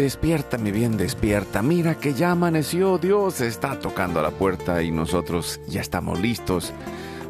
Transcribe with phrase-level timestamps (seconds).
[0.00, 1.60] Despierta, mi bien, despierta.
[1.60, 2.96] Mira que ya amaneció.
[2.96, 6.72] Dios está tocando a la puerta y nosotros ya estamos listos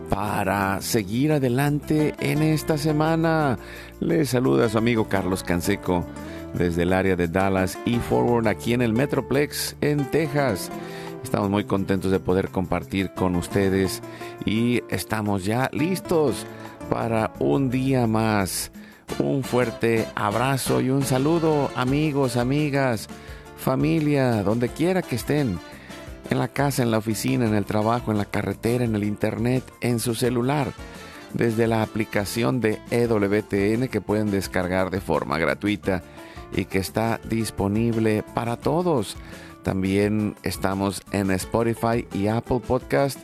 [0.08, 3.58] para seguir adelante en esta semana.
[3.98, 6.06] Le saluda a su amigo Carlos Canseco
[6.54, 10.70] desde el área de Dallas y Forward aquí en el Metroplex en Texas.
[11.24, 14.00] Estamos muy contentos de poder compartir con ustedes
[14.44, 16.46] y estamos ya listos
[16.88, 18.70] para un día más
[19.18, 23.08] un fuerte abrazo y un saludo amigos, amigas,
[23.56, 25.58] familia, donde quiera que estén,
[26.30, 29.64] en la casa, en la oficina, en el trabajo, en la carretera, en el internet,
[29.80, 30.72] en su celular,
[31.34, 36.02] desde la aplicación de EWTN que pueden descargar de forma gratuita
[36.52, 39.16] y que está disponible para todos.
[39.62, 43.18] También estamos en Spotify y Apple Podcast.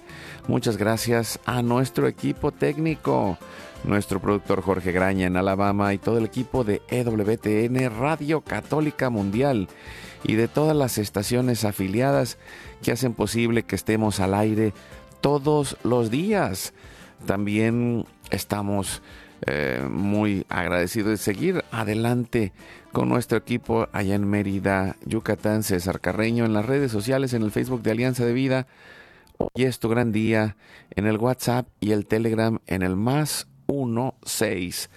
[0.49, 3.39] Muchas gracias a nuestro equipo técnico
[3.87, 9.69] nuestro productor Jorge Graña en Alabama y todo el equipo de EWTN Radio Católica Mundial
[10.25, 12.39] y de todas las estaciones afiliadas
[12.83, 14.73] que hacen posible que estemos al aire
[15.21, 16.75] todos los días.
[17.27, 19.03] También estamos
[19.47, 22.53] eh, muy agradecidos de seguir adelante
[22.93, 27.53] con nuestro equipo allá en Mérida, Yucatán, César Carreño, en las redes sociales, en el
[27.53, 28.67] Facebook de Alianza de Vida.
[29.39, 30.57] Hoy es tu gran día
[30.91, 34.91] en el WhatsApp y el Telegram en el más 1 6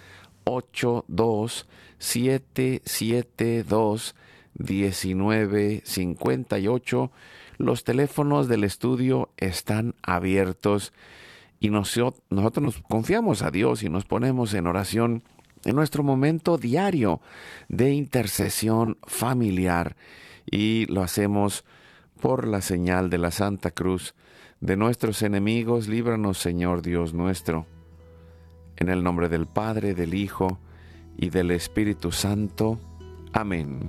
[0.44, 4.16] 8 2 7 7 2
[4.56, 7.12] 19 58.
[7.58, 10.94] Los teléfonos del estudio están abiertos
[11.60, 12.24] y nosotros
[12.62, 15.24] nos confiamos a Dios y nos ponemos en oración
[15.66, 17.20] en nuestro momento diario
[17.68, 19.98] de intercesión familiar
[20.50, 21.66] y lo hacemos
[22.22, 24.16] por la señal de la Santa Cruz
[24.62, 25.88] de nuestros enemigos.
[25.88, 27.66] Líbranos, Señor Dios nuestro
[28.80, 30.58] en el nombre del Padre, del Hijo
[31.18, 32.80] y del Espíritu Santo.
[33.34, 33.80] Amén.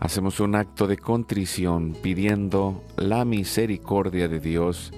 [0.00, 4.92] Hacemos un acto de contrición pidiendo la misericordia de Dios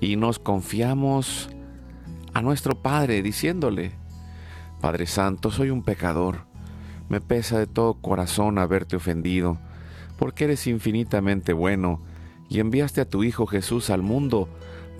[0.00, 1.50] y nos confiamos
[2.32, 3.92] a nuestro Padre diciéndole,
[4.80, 6.46] Padre Santo, soy un pecador,
[7.08, 9.58] me pesa de todo corazón haberte ofendido,
[10.16, 12.00] porque eres infinitamente bueno
[12.48, 14.48] y enviaste a tu Hijo Jesús al mundo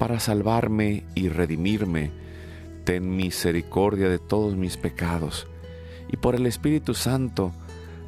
[0.00, 2.10] para salvarme y redimirme.
[2.84, 5.46] Ten misericordia de todos mis pecados.
[6.10, 7.52] Y por el Espíritu Santo,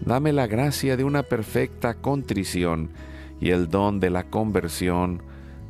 [0.01, 2.89] dame la gracia de una perfecta contrición
[3.43, 5.23] y el don de la conversión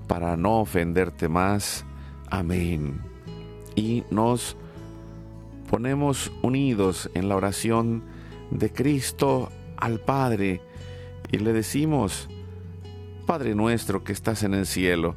[0.06, 1.84] para no ofenderte más.
[2.30, 3.00] Amén.
[3.74, 4.56] Y nos
[5.68, 8.04] ponemos unidos en la oración
[8.52, 10.60] de Cristo al Padre
[11.32, 12.28] y le decimos,
[13.26, 15.16] Padre nuestro que estás en el cielo,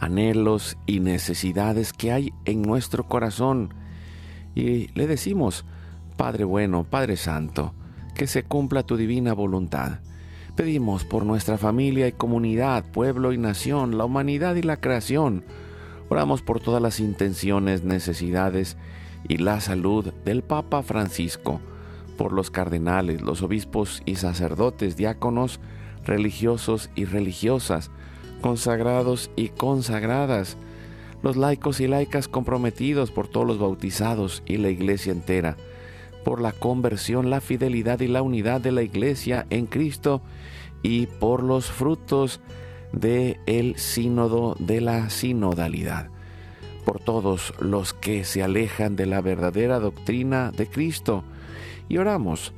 [0.00, 3.74] anhelos y necesidades que hay en nuestro corazón
[4.54, 5.64] y le decimos,
[6.16, 7.74] Padre bueno, Padre Santo,
[8.14, 10.00] que se cumpla tu divina voluntad
[10.60, 15.42] Pedimos por nuestra familia y comunidad, pueblo y nación, la humanidad y la creación.
[16.10, 18.76] Oramos por todas las intenciones, necesidades
[19.26, 21.62] y la salud del Papa Francisco,
[22.18, 25.60] por los cardenales, los obispos y sacerdotes, diáconos,
[26.04, 27.90] religiosos y religiosas,
[28.40, 30.56] consagrados y consagradas,
[31.22, 35.56] los laicos y laicas comprometidos por todos los bautizados y la iglesia entera,
[36.24, 40.22] por la conversión, la fidelidad y la unidad de la iglesia en Cristo
[40.82, 42.40] y por los frutos
[42.92, 43.38] de
[43.76, 46.08] sínodo de la sinodalidad,
[46.84, 51.24] por todos los que se alejan de la verdadera doctrina de Cristo.
[51.88, 52.52] Y oramos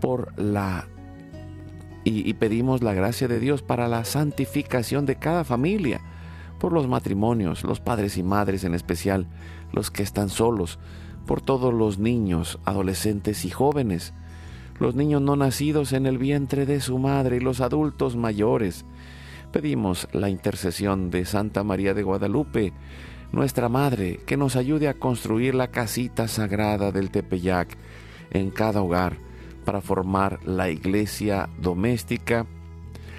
[0.00, 0.88] por la
[2.08, 6.00] y, pedimos la gracia de Dios para la santificación de cada familia,
[6.60, 9.26] por los matrimonios, los padres y madres en especial,
[9.72, 10.78] los que están solos,
[11.26, 14.14] por todos los niños, adolescentes y jóvenes,
[14.78, 18.84] los niños no nacidos en el vientre de su madre y los adultos mayores.
[19.50, 22.72] Pedimos la intercesión de Santa María de Guadalupe,
[23.32, 27.76] nuestra Madre, que nos ayude a construir la casita sagrada del Tepeyac
[28.30, 29.25] en cada hogar
[29.66, 32.46] para formar la iglesia doméstica,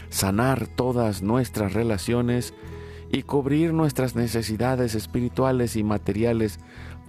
[0.10, 2.54] sanar todas nuestras relaciones
[3.12, 6.60] y cubrir nuestras necesidades espirituales y materiales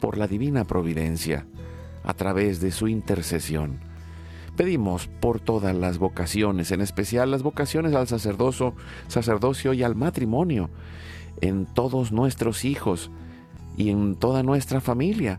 [0.01, 1.47] por la divina providencia
[2.05, 3.79] a través de su intercesión.
[4.57, 8.75] Pedimos por todas las vocaciones, en especial las vocaciones al sacerdocio,
[9.07, 10.69] sacerdocio y al matrimonio,
[11.41, 13.13] en todos nuestros hijos
[13.77, 15.39] y en toda nuestra familia,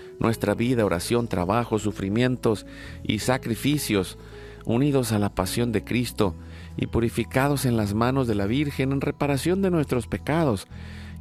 [0.21, 2.65] nuestra vida, oración, trabajo, sufrimientos
[3.03, 4.17] y sacrificios
[4.65, 6.35] unidos a la pasión de Cristo
[6.77, 10.67] y purificados en las manos de la Virgen en reparación de nuestros pecados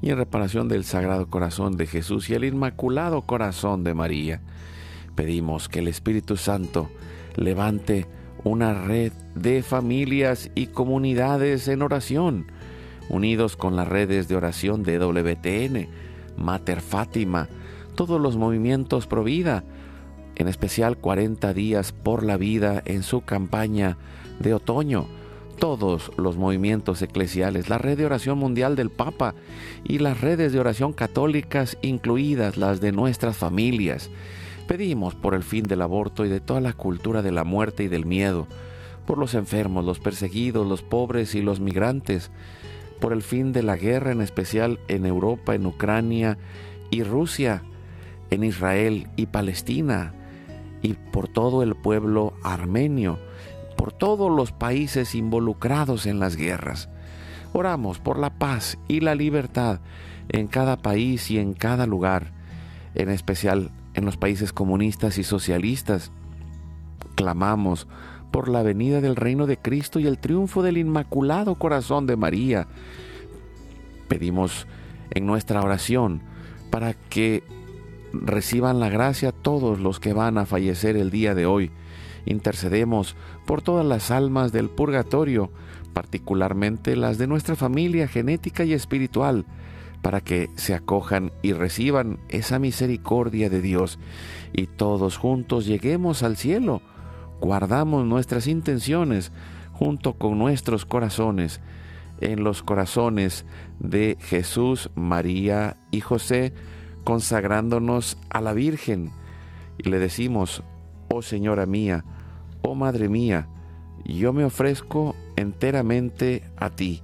[0.03, 4.43] y en reparación del Sagrado Corazón de Jesús y el Inmaculado Corazón de María.
[5.15, 6.91] Pedimos que el Espíritu Santo
[7.37, 8.07] levante
[8.45, 12.53] una red de familias y comunidades en oración,
[13.09, 15.89] unidos con las redes de oración de WTN,
[16.37, 17.49] Mater Fátima,
[18.01, 19.63] todos los movimientos pro vida,
[20.37, 23.99] en especial 40 días por la vida en su campaña
[24.39, 25.05] de otoño,
[25.59, 29.35] todos los movimientos eclesiales, la red de oración mundial del Papa
[29.85, 34.09] y las redes de oración católicas, incluidas las de nuestras familias.
[34.67, 37.89] Pedimos por el fin del aborto y de toda la cultura de la muerte y
[37.89, 38.47] del miedo,
[39.07, 42.31] por los enfermos, los perseguidos, los pobres y los migrantes,
[42.99, 46.39] por el fin de la guerra, en especial en Europa, en Ucrania
[46.91, 47.63] y Rusia,
[48.31, 50.15] en Israel y Palestina,
[50.83, 53.19] y por todo el pueblo armenio,
[53.77, 56.89] por todos los países involucrados en las guerras.
[57.53, 59.81] Oramos por la paz y la libertad
[60.29, 62.33] en cada país y en cada lugar,
[62.95, 66.13] en especial en los países comunistas y socialistas.
[67.17, 67.89] Clamamos
[68.31, 72.69] por la venida del reino de Cristo y el triunfo del Inmaculado Corazón de María.
[74.09, 74.67] Pedimos
[75.11, 76.23] en nuestra oración
[76.71, 77.43] para que
[78.13, 81.71] reciban la gracia todos los que van a fallecer el día de hoy.
[82.27, 85.51] Intercedemos por todas las almas del purgatorio,
[85.93, 89.47] particularmente las de nuestra familia genética y espiritual,
[90.03, 93.99] para que se acojan y reciban esa misericordia de Dios
[94.53, 96.83] y todos juntos lleguemos al cielo.
[97.41, 99.33] Guardamos nuestras intenciones
[99.73, 101.61] junto con nuestros corazones
[102.21, 103.45] en los corazones
[103.79, 106.53] de Jesús, María y José,
[107.11, 109.11] consagrándonos a la Virgen.
[109.79, 110.63] Y le decimos,
[111.09, 112.05] oh Señora mía,
[112.63, 113.49] oh Madre mía,
[114.05, 117.03] yo me ofrezco enteramente a ti,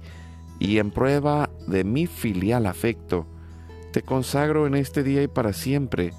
[0.59, 3.27] y en prueba de mi filial afecto,
[3.91, 6.13] te consagro en este día y para siempre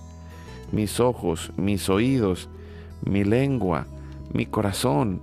[0.70, 2.50] mis ojos, mis oídos,
[3.02, 3.86] mi lengua,
[4.34, 5.22] mi corazón,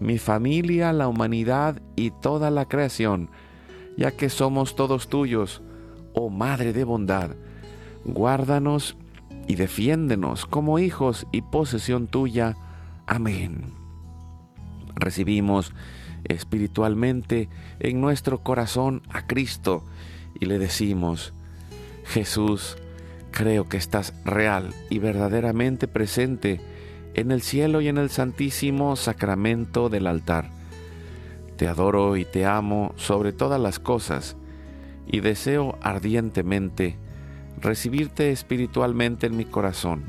[0.00, 3.30] mi familia, la humanidad y toda la creación,
[3.96, 5.62] ya que somos todos tuyos,
[6.12, 7.30] oh Madre de bondad.
[8.04, 8.96] Guárdanos
[9.46, 12.56] y defiéndenos como hijos y posesión tuya.
[13.06, 13.72] Amén.
[14.94, 15.72] Recibimos
[16.24, 17.48] espiritualmente
[17.80, 19.84] en nuestro corazón a Cristo
[20.38, 21.32] y le decimos,
[22.04, 22.76] Jesús,
[23.30, 26.60] creo que estás real y verdaderamente presente
[27.14, 30.50] en el cielo y en el santísimo sacramento del altar.
[31.56, 34.36] Te adoro y te amo sobre todas las cosas
[35.06, 36.96] y deseo ardientemente
[37.62, 40.04] recibirte espiritualmente en mi corazón.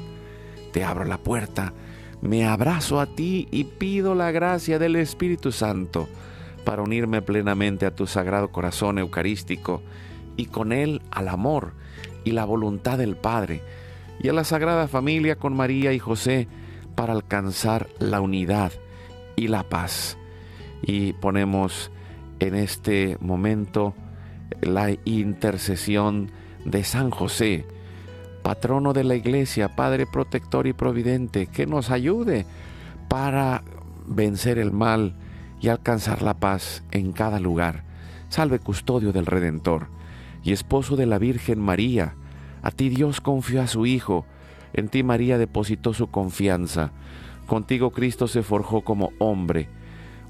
[0.72, 1.74] Te abro la puerta,
[2.22, 6.10] me abrazo a ti y pido la gracia del Espíritu Santo
[6.65, 9.81] para unirme plenamente a tu sagrado corazón eucarístico
[10.36, 11.74] y con él al amor
[12.24, 13.62] y la voluntad del Padre
[14.19, 16.48] y a la Sagrada Familia con María y José
[16.95, 18.72] para alcanzar la unidad
[19.36, 20.17] y la paz.
[20.81, 21.91] Y ponemos
[22.39, 23.93] en este momento
[24.62, 26.31] la intercesión
[26.65, 27.65] de San José,
[28.41, 32.46] patrono de la iglesia, Padre protector y providente, que nos ayude
[33.08, 33.63] para
[34.05, 35.15] vencer el mal
[35.62, 37.84] y alcanzar la paz en cada lugar.
[38.29, 39.88] Salve custodio del Redentor
[40.43, 42.15] y esposo de la Virgen María.
[42.62, 44.25] A ti Dios confió a su Hijo
[44.74, 46.91] en ti María depositó su confianza.
[47.46, 49.70] Contigo Cristo se forjó como hombre.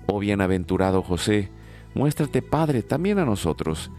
[0.05, 1.49] Oh bienaventurado José,
[1.95, 3.89] muéstrate Padre también a nosotros,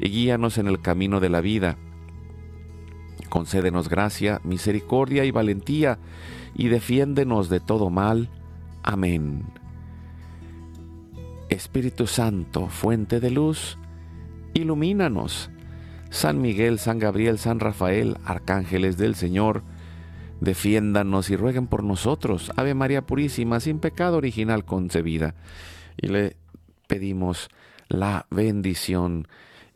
[0.00, 1.76] y guíanos en el camino de la vida.
[3.28, 5.98] Concédenos gracia, misericordia y valentía,
[6.54, 8.30] y defiéndenos de todo mal.
[8.82, 9.44] Amén.
[11.48, 13.78] Espíritu Santo, fuente de luz,
[14.54, 15.50] ilumínanos.
[16.08, 19.62] San Miguel, San Gabriel, San Rafael, arcángeles del Señor,
[20.40, 22.50] defiéndanos y rueguen por nosotros.
[22.56, 25.36] Ave María Purísima, sin pecado original concebida.
[25.96, 26.36] Y le
[26.88, 27.48] pedimos
[27.88, 29.28] la bendición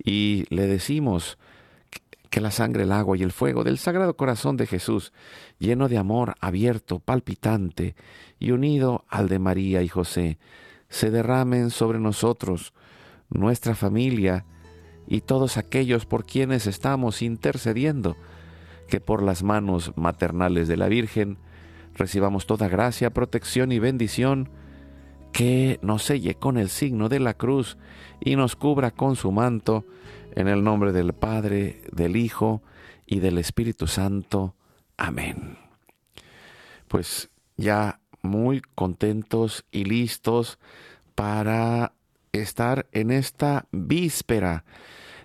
[0.03, 1.39] y le decimos
[2.31, 5.13] que la sangre, el agua y el fuego del Sagrado Corazón de Jesús,
[5.59, 7.95] lleno de amor, abierto, palpitante
[8.41, 10.39] y unido al de María y José,
[10.89, 12.73] se derramen sobre nosotros,
[13.31, 14.45] nuestra familia
[15.07, 18.17] y todos aquellos por quienes estamos intercediendo
[18.89, 21.39] que por las manos maternales de la Virgen
[21.95, 24.51] recibamos toda gracia, protección y bendición,
[25.35, 27.77] que nos selle con el signo de la cruz
[28.21, 29.85] y nos cubra con su manto,
[30.37, 32.63] en el nombre del Padre, del Hijo
[33.05, 34.55] y del Espíritu Santo.
[34.97, 35.59] Amén.
[36.87, 40.61] Pues ya muy contentos y listos
[41.17, 41.95] para
[42.33, 44.65] estar en esta víspera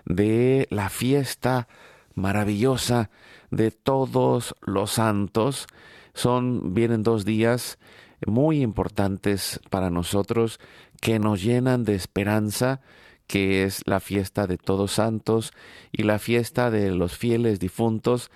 [0.06, 1.68] de la fiesta
[2.14, 3.10] maravillosa
[3.52, 5.68] de todos los santos.
[6.14, 7.78] Son, vienen dos días
[8.26, 10.60] muy importantes para nosotros
[11.00, 12.80] que nos llenan de esperanza,
[13.26, 15.52] que es la fiesta de todos santos
[15.92, 18.30] y la fiesta de los fieles difuntos.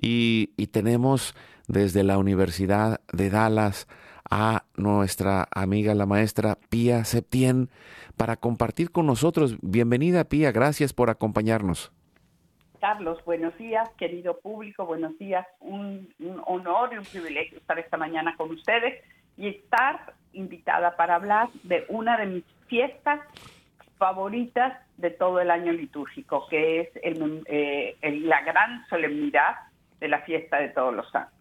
[0.00, 1.34] Y, tenemos
[1.66, 3.88] desde la Universidad de Dallas
[4.30, 7.70] a nuestra amiga la maestra Pía Septien
[8.16, 9.56] para compartir con nosotros.
[9.62, 11.92] Bienvenida Pía, gracias por acompañarnos.
[12.80, 15.46] Carlos, buenos días, querido público, buenos días.
[15.60, 16.08] Un,
[16.46, 19.02] honor y un privilegio estar esta mañana con ustedes
[19.38, 23.20] y estar invitada para hablar de una de mis fiestas
[23.96, 29.56] favoritas de todo el año litúrgico, que es eh, la gran solemnidad
[30.00, 31.38] de la fiesta de todos los santos.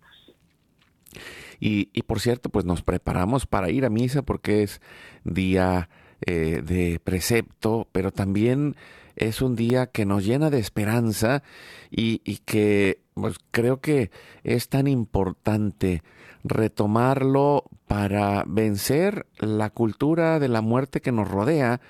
[1.60, 4.80] Y, por cierto, pues nos preparamos para ir a misa porque es
[5.24, 5.90] día
[6.26, 8.76] eh, de precepto, pero también
[9.16, 11.42] es un día que nos llena de esperanza
[11.90, 14.12] y, que pues, creo que
[14.44, 16.04] es tan importante
[16.44, 21.82] retomarlo para vencer la cultura de la muerte que nos rodea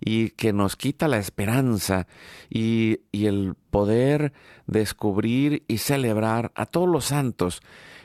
[0.00, 2.06] y que nos quita la esperanza
[2.50, 4.32] y, y, el poder
[4.66, 7.62] descubrir y celebrar a todos los santos,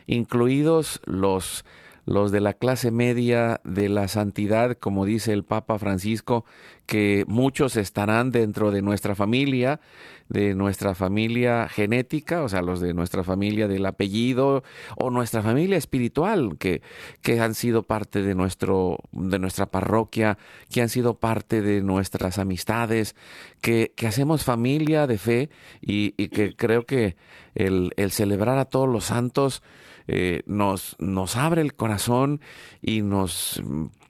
[0.08, 1.66] incluidos los
[2.06, 6.46] los de la clase media de la santidad, como dice el Papa Francisco,
[6.86, 9.80] que muchos estarán dentro de nuestra familia,
[10.28, 14.64] de nuestra familia genética, o sea, los de nuestra familia del apellido,
[14.98, 16.82] o nuestra familia espiritual, que,
[17.22, 20.38] que han sido parte de, nuestro, de nuestra parroquia,
[20.70, 23.16] que han sido parte de nuestras amistades,
[23.62, 25.50] que, que hacemos familia de fe
[25.82, 27.16] y, que creo que
[27.54, 29.62] el celebrar a todos los santos,
[30.08, 32.42] eh, nos, nos abre el corazón
[32.82, 33.62] y nos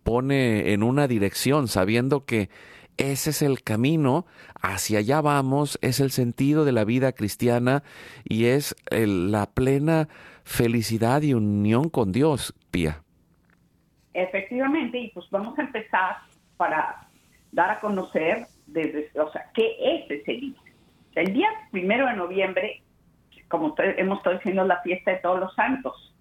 [0.03, 2.50] pone en una dirección, sabiendo que
[2.98, 4.25] ese es el camino,
[4.62, 7.83] hacia allá vamos, es el sentido de la vida cristiana
[8.24, 10.07] y es la plena
[10.43, 13.03] felicidad y unión con Dios, Pía.
[14.13, 16.17] Efectivamente, y pues vamos a empezar
[16.57, 17.07] para
[17.51, 20.55] dar a conocer desde, o sea, qué es ese día.
[21.15, 22.81] El día primero de noviembre
[23.51, 26.15] como hemos estado diciendo, la fiesta de todos los santos.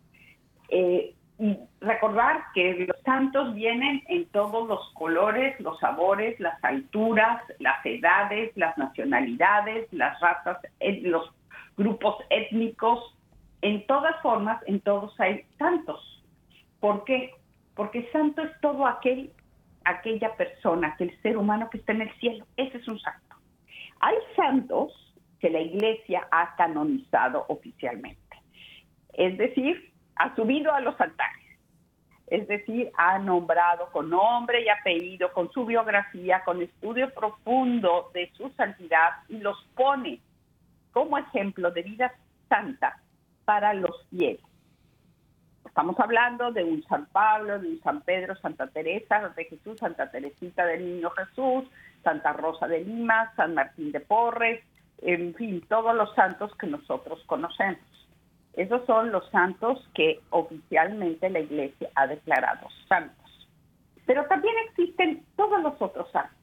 [0.69, 7.43] Eh, y recordar que los santos vienen en todos los colores, los sabores, las alturas,
[7.59, 10.59] las edades, las nacionalidades, las razas,
[11.01, 11.33] los
[11.79, 13.17] grupos étnicos,
[13.63, 16.23] en todas formas, en todos hay santos.
[16.79, 17.33] ¿Por qué?
[17.75, 19.33] Porque santo es todo aquel,
[19.85, 22.45] aquella persona, aquel ser humano que está en el cielo.
[22.59, 23.37] Ese es un santo.
[24.01, 25.10] Hay santos
[25.41, 28.21] que la Iglesia ha canonizado oficialmente.
[29.15, 31.41] Es decir, ha subido a los altares.
[32.27, 38.31] Es decir, ha nombrado con nombre y apellido, con su biografía, con estudio profundo de
[38.37, 40.21] su santidad y los pone
[40.93, 42.15] como ejemplo de vida
[42.49, 43.01] santa
[43.45, 44.41] para los fieles.
[45.65, 50.11] Estamos hablando de un San Pablo, de un San Pedro, Santa Teresa de Jesús, Santa
[50.11, 51.65] Teresita del Niño Jesús,
[52.03, 54.63] Santa Rosa de Lima, San Martín de Porres,
[55.03, 57.81] en fin, todos los santos que nosotros conocemos.
[58.55, 63.49] Esos son los santos que oficialmente la Iglesia ha declarado santos.
[64.07, 66.37] Pero también existen todos los otros santos.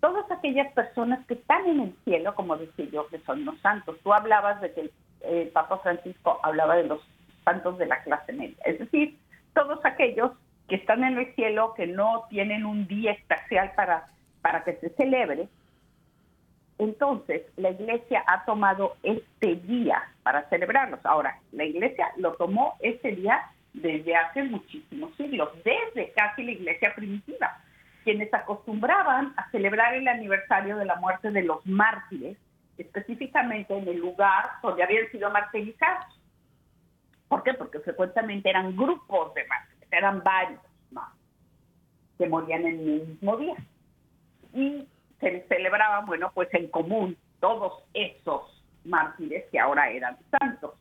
[0.00, 3.98] Todas aquellas personas que están en el cielo, como decía yo, que son los santos.
[4.02, 7.00] Tú hablabas de que el, Papa Francisco hablaba de los
[7.44, 8.56] santos de la clase media.
[8.64, 9.16] Es decir,
[9.54, 10.32] todos aquellos
[10.68, 14.06] que están en el cielo, que no tienen un día especial para,
[14.40, 15.48] para que se celebre,
[16.78, 21.00] entonces, la iglesia ha tomado este día para celebrarlos.
[21.04, 26.94] Ahora, la iglesia lo tomó este día desde hace muchísimos siglos, desde casi la iglesia
[26.94, 27.60] primitiva,
[28.04, 32.36] quienes acostumbraban a celebrar el aniversario de la muerte de los mártires,
[32.78, 36.20] específicamente en el lugar donde habían sido martirizados.
[37.28, 37.54] ¿Por qué?
[37.54, 41.10] Porque frecuentemente eran grupos de mártires, eran varios más,
[42.18, 43.56] que morían en el mismo día.
[44.52, 44.86] Y
[45.22, 50.74] se celebraban, bueno, pues en común todos esos mártires que ahora eran santos.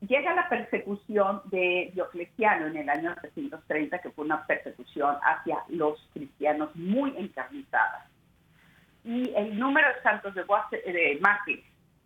[0.00, 6.08] Llega la persecución de Diocleciano en el año 330, que fue una persecución hacia los
[6.12, 8.08] cristianos muy encarnizada.
[9.04, 11.64] Y el número de santos llegó a ser, de mártires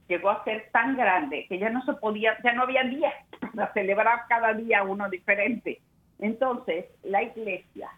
[0.08, 3.12] llegó a ser tan grande que ya no se podía, ya no había día
[3.54, 5.80] para celebrar cada día uno diferente.
[6.18, 7.88] Entonces, la iglesia,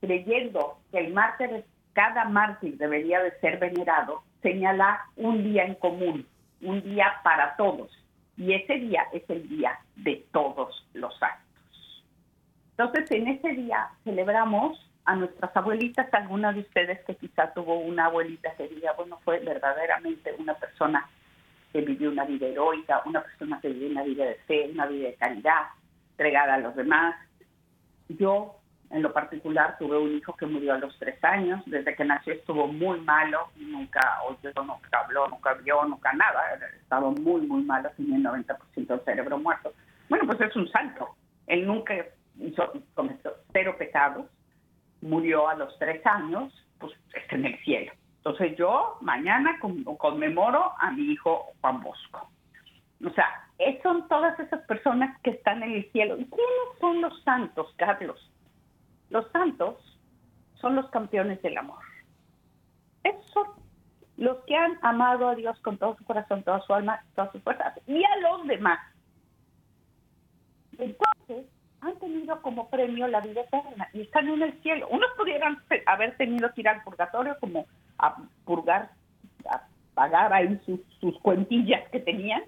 [0.00, 6.26] creyendo que el mártir cada mártir debería de ser venerado, señala un día en común,
[6.62, 7.90] un día para todos.
[8.36, 12.04] Y ese día es el día de todos los santos.
[12.70, 18.06] Entonces, en ese día celebramos a nuestras abuelitas, alguna de ustedes que quizá tuvo una
[18.06, 21.08] abuelita que diga, bueno, fue verdaderamente una persona
[21.72, 25.08] que vivió una vida heroica, una persona que vivió una vida de fe, una vida
[25.08, 25.68] de caridad,
[26.12, 27.16] entregada a los demás.
[28.08, 28.59] Yo
[28.90, 31.62] en lo particular, tuve un hijo que murió a los tres años.
[31.66, 33.48] Desde que nació estuvo muy malo.
[33.56, 36.40] Nunca oyó, nunca habló, nunca vio, nunca nada.
[36.80, 37.88] Estaba muy, muy malo.
[37.96, 39.72] Tenía el 90% del cerebro muerto.
[40.08, 41.14] Bueno, pues es un santo.
[41.46, 41.94] Él nunca
[42.40, 44.26] hizo, cometió cero pecados.
[45.02, 46.52] Murió a los tres años.
[46.78, 47.92] Pues está en el cielo.
[48.16, 49.58] Entonces yo mañana
[49.98, 52.28] conmemoro a mi hijo Juan Bosco.
[53.06, 53.46] O sea,
[53.82, 56.16] son todas esas personas que están en el cielo.
[56.18, 58.29] ¿Y quiénes son los santos, Carlos?
[59.10, 59.76] Los santos
[60.54, 61.82] son los campeones del amor.
[63.02, 63.46] Esos son
[64.16, 67.42] los que han amado a Dios con todo su corazón, toda su alma, todas sus
[67.42, 68.78] fuerzas y a los demás.
[70.78, 71.46] Entonces,
[71.80, 74.88] han tenido como premio la vida eterna y están en el cielo.
[74.88, 77.66] Unos pudieran haber tenido que ir al purgatorio como
[77.98, 78.90] a purgar,
[79.48, 79.62] a
[79.94, 82.42] pagar ahí sus, sus cuentillas que tenían,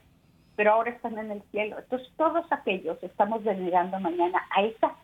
[0.57, 1.79] pero ahora están en el cielo.
[1.79, 4.95] Entonces, todos aquellos estamos venerando mañana a esa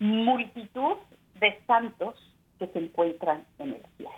[0.00, 0.96] multitud
[1.38, 2.16] de santos
[2.58, 4.12] que se encuentran en el cielo.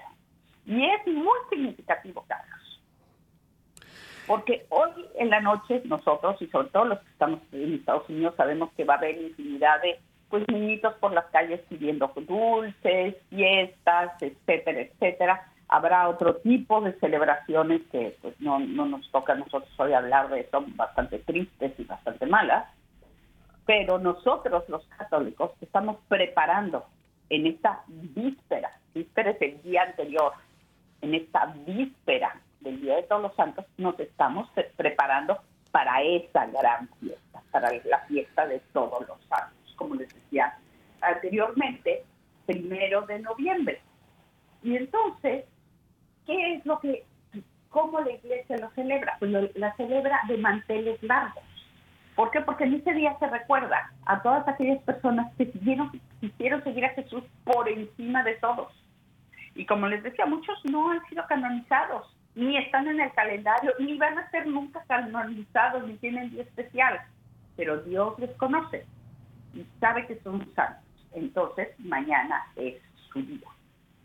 [0.65, 2.81] Y es muy significativo, Carlos,
[4.27, 8.35] Porque hoy en la noche nosotros y sobre todo los que estamos en Estados Unidos
[8.37, 14.23] sabemos que va a haber infinidad de pues niñitos por las calles pidiendo dulces, fiestas,
[14.23, 15.53] etcétera, etcétera.
[15.69, 20.31] Habrá otro tipo de celebraciones que pues no, no nos toca a nosotros hoy hablar
[20.31, 22.67] de eso, bastante tristes y bastante malas.
[23.67, 26.87] Pero nosotros los católicos estamos preparando
[27.29, 30.33] en esta víspera, víspera es el día anterior,
[31.01, 35.39] en esta víspera del Día de Todos los Santos, nos estamos preparando
[35.71, 40.57] para esa gran fiesta, para la fiesta de todos los santos como les decía
[41.01, 42.05] anteriormente,
[42.47, 43.81] primero de noviembre.
[44.63, 45.45] Y entonces,
[46.27, 47.05] ¿qué es lo que,
[47.69, 49.17] cómo la iglesia lo celebra?
[49.19, 51.43] Pues la celebra de manteles largos.
[52.15, 52.41] ¿Por qué?
[52.43, 56.91] Porque en ese día se recuerda a todas aquellas personas que siguieron, quisieron seguir a
[56.91, 58.69] Jesús por encima de todos.
[59.55, 63.97] Y como les decía, muchos no han sido canonizados, ni están en el calendario, ni
[63.99, 67.01] van a ser nunca canonizados, ni tienen día especial.
[67.57, 68.87] Pero Dios les conoce
[69.55, 70.85] y sabe que son santos.
[71.13, 72.77] Entonces, mañana es
[73.13, 73.49] su día.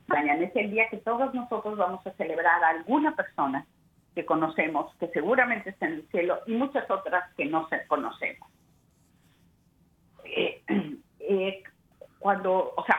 [0.07, 3.65] Mañana es el día que todos nosotros vamos a celebrar a alguna persona
[4.17, 8.49] que conocemos, que seguramente está en el cielo, y muchas otras que no conocemos.
[10.23, 10.63] Eh,
[11.19, 11.63] eh,
[12.17, 12.97] cuando, o sea,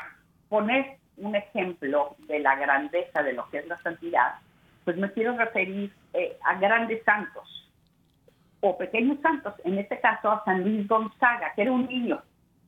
[0.48, 4.37] poner un ejemplo de la grandeza de lo que es la santidad,
[4.85, 7.68] pues me quiero referir eh, a grandes santos
[8.61, 12.22] o pequeños santos, en este caso a San Luis Gonzaga, que era un niño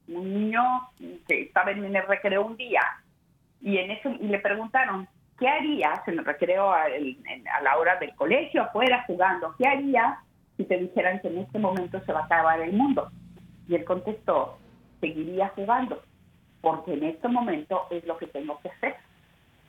[0.08, 0.62] un niño
[1.28, 2.82] que estaba en el recreo un día
[3.60, 5.06] y en eso y le preguntaron
[5.40, 6.84] qué harías en el recreo a,
[7.62, 10.20] la hora del colegio afuera jugando qué haría
[10.56, 13.10] si te dijeran que en este momento se va a acabar el mundo
[13.66, 14.58] y él contestó
[15.00, 16.02] seguiría jugando
[16.60, 18.96] porque en este momento es lo que tengo que hacer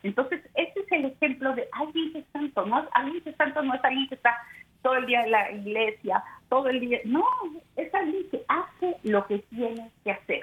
[0.04, 3.84] entonces ese es el ejemplo de alguien que santo no alguien que santo no es
[3.84, 4.38] alguien que está
[4.82, 7.00] todo el día en la iglesia, todo el día.
[7.06, 7.24] No,
[7.76, 10.42] es alguien que hace lo que tiene que hacer.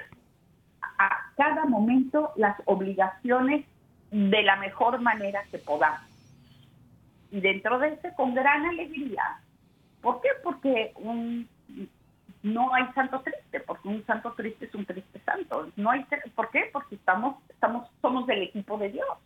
[0.97, 3.65] A cada momento las obligaciones
[4.11, 6.01] de la mejor manera que podamos.
[7.31, 9.39] Y dentro de ese con gran alegría.
[10.01, 10.29] ¿Por qué?
[10.43, 11.47] Porque un,
[12.41, 15.69] no hay santo triste, porque un santo triste es un triste santo.
[15.75, 16.69] No hay, ¿Por qué?
[16.71, 19.17] Porque estamos, estamos, somos del equipo de Dios.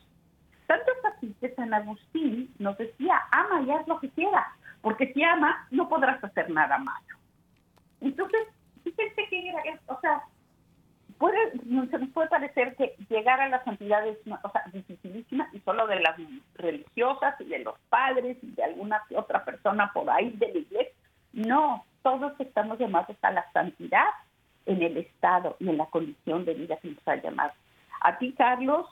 [0.68, 4.48] Tanto así que San Agustín nos decía, ama y haz lo que quieras
[4.84, 7.18] porque si amas no podrás hacer nada malo.
[8.02, 8.42] Entonces,
[8.84, 9.54] fíjense que,
[9.88, 10.22] o sea,
[11.24, 11.52] puede,
[11.90, 15.88] se nos puede parecer que llegar a la santidad es una cosa dificilísima y solo
[15.88, 16.18] de las
[16.56, 20.94] religiosas y de los padres y de alguna otra persona por ahí de la iglesia.
[21.32, 24.10] No, todos estamos llamados a la santidad
[24.66, 27.54] en el estado y en la condición de vida que nos ha llamado.
[28.02, 28.86] A ti, Carlos,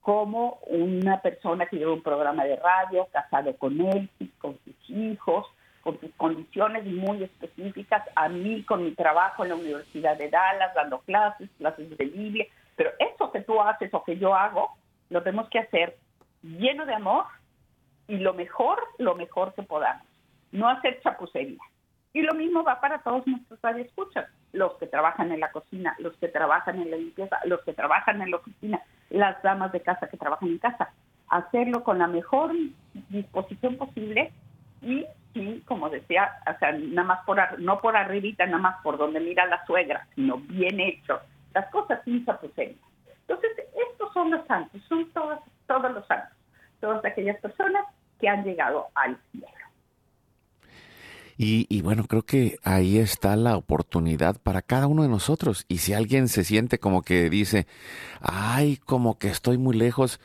[0.00, 5.46] como una persona que lleva un programa de radio, casado con él, con sus hijos,
[5.86, 10.74] con sus condiciones muy específicas, a mí con mi trabajo en la Universidad de Dallas,
[10.74, 12.44] dando clases, clases de Biblia,
[12.74, 14.72] pero eso que tú haces o que yo hago,
[15.10, 15.96] lo tenemos que hacer
[16.42, 17.26] lleno de amor
[18.08, 20.04] y lo mejor, lo mejor que podamos,
[20.50, 21.62] no hacer chapucería.
[22.12, 26.16] Y lo mismo va para todos nuestros radioescuchas, los que trabajan en la cocina, los
[26.16, 30.08] que trabajan en la limpieza, los que trabajan en la oficina, las damas de casa
[30.08, 30.90] que trabajan en casa.
[31.28, 32.52] Hacerlo con la mejor
[33.08, 34.32] disposición posible
[34.82, 38.96] y, sí, como decía, o sea, nada más por, no por arribita, nada más por
[38.96, 41.20] donde mira la suegra, sino bien hecho.
[41.54, 42.76] Las cosas sin chapucería.
[43.20, 43.50] Entonces,
[43.90, 46.36] estos son los santos, son todos, todos los santos,
[46.80, 47.84] todas aquellas personas
[48.18, 49.46] que han llegado al cielo.
[51.38, 55.66] Y, bueno, creo que ahí está la oportunidad para cada uno de nosotros.
[55.68, 57.66] Y si alguien se siente como que dice,
[58.22, 60.18] ay, como que estoy muy lejos,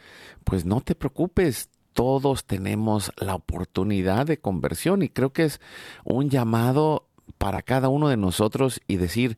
[0.45, 1.69] pues no te preocupes.
[1.93, 5.59] Todos tenemos la oportunidad de conversión y creo que es
[6.03, 9.37] un llamado para cada uno de nosotros y decir,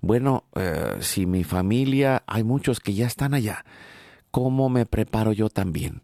[0.00, 3.64] bueno, eh, si mi familia, hay muchos que ya están allá,
[4.30, 6.02] ¿cómo me preparo yo también?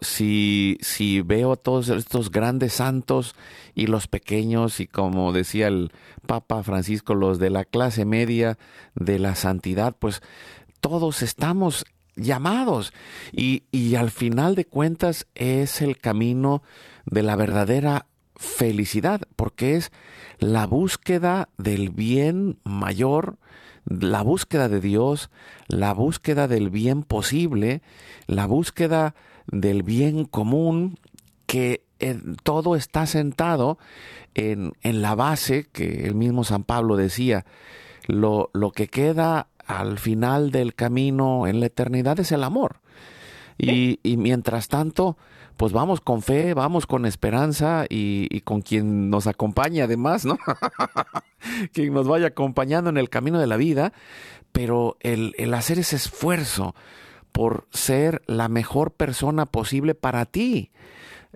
[0.00, 3.34] si, si veo a todos estos grandes santos
[3.74, 5.90] y los pequeños y como decía el
[6.26, 8.58] Papa Francisco, los de la clase media
[8.94, 10.22] de la santidad, pues
[10.80, 11.84] todos estamos
[12.16, 12.92] llamados.
[13.32, 16.62] Y, y al final de cuentas es el camino
[17.04, 19.92] de la verdadera felicidad, porque es
[20.38, 23.38] la búsqueda del bien mayor,
[23.86, 25.30] la búsqueda de Dios,
[25.68, 27.82] la búsqueda del bien posible,
[28.26, 29.14] la búsqueda
[29.46, 30.98] del bien común,
[31.46, 31.84] que
[32.42, 33.78] todo está sentado
[34.34, 37.46] en, en, la base que el mismo San Pablo decía,
[38.06, 42.80] lo, lo que queda al final del camino en la eternidad es el amor.
[43.58, 45.16] Y, y mientras tanto,
[45.56, 50.38] pues vamos con fe, vamos con esperanza y, y con quien nos acompañe además, ¿no?
[51.72, 53.92] quien nos vaya acompañando en el camino de la vida,
[54.52, 56.74] pero el, el hacer ese esfuerzo
[57.32, 60.70] por ser la mejor persona posible para ti,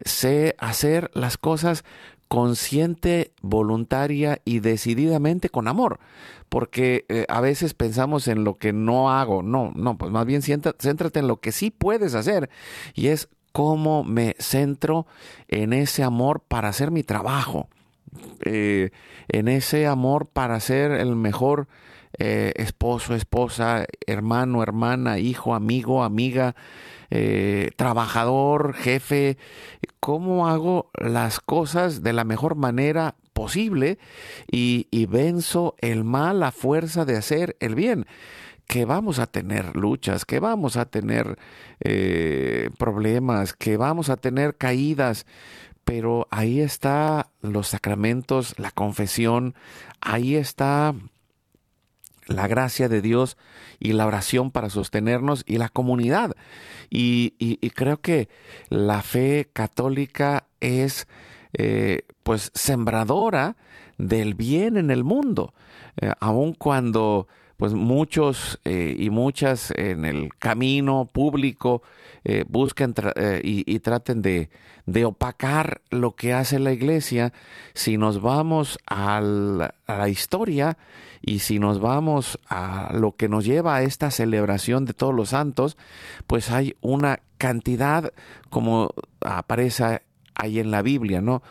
[0.05, 1.85] sé hacer las cosas
[2.31, 5.99] consciente, voluntaria y decididamente con amor,
[6.49, 10.41] porque eh, a veces pensamos en lo que no hago, no, no, pues más bien
[10.41, 12.49] céntrate en lo que sí puedes hacer.
[12.95, 15.09] Y es cómo me centro
[15.49, 17.69] en ese amor para hacer mi trabajo,
[18.45, 18.91] eh,
[19.27, 21.67] en ese amor para ser el mejor
[22.17, 26.55] eh, esposo, esposa, hermano, hermana, hijo, amigo, amiga,
[27.11, 29.37] eh, trabajador, jefe,
[29.99, 33.99] cómo hago las cosas de la mejor manera posible
[34.51, 38.07] y, venzo el mal a fuerza de hacer el bien
[38.67, 41.37] que vamos a tener luchas, que vamos a tener
[41.81, 45.27] eh, problemas, que vamos a tener caídas,
[45.85, 49.57] pero ahí está los sacramentos, la confesión,
[50.01, 50.95] ahí está
[52.27, 53.37] la gracia de Dios
[53.79, 56.37] y la oración para sostenernos y la comunidad.
[56.91, 58.29] Y, creo que
[58.69, 61.07] la fe católica es
[61.53, 63.57] eh, pues sembradora
[63.99, 65.55] del bien en el mundo,
[66.01, 67.29] eh, aun cuando
[67.61, 71.83] pues muchos eh, y muchas en el camino público
[72.25, 74.49] eh, busquen eh, y, traten de,
[74.87, 77.35] de, opacar lo que hace la iglesia,
[77.75, 80.79] si nos vamos a la, historia
[81.21, 85.29] y si nos vamos a lo que nos lleva a esta celebración de todos los
[85.29, 85.77] santos,
[86.27, 88.11] pues hay una cantidad
[88.49, 90.01] como aparece
[90.35, 91.43] ahí en la Biblia, ¿no?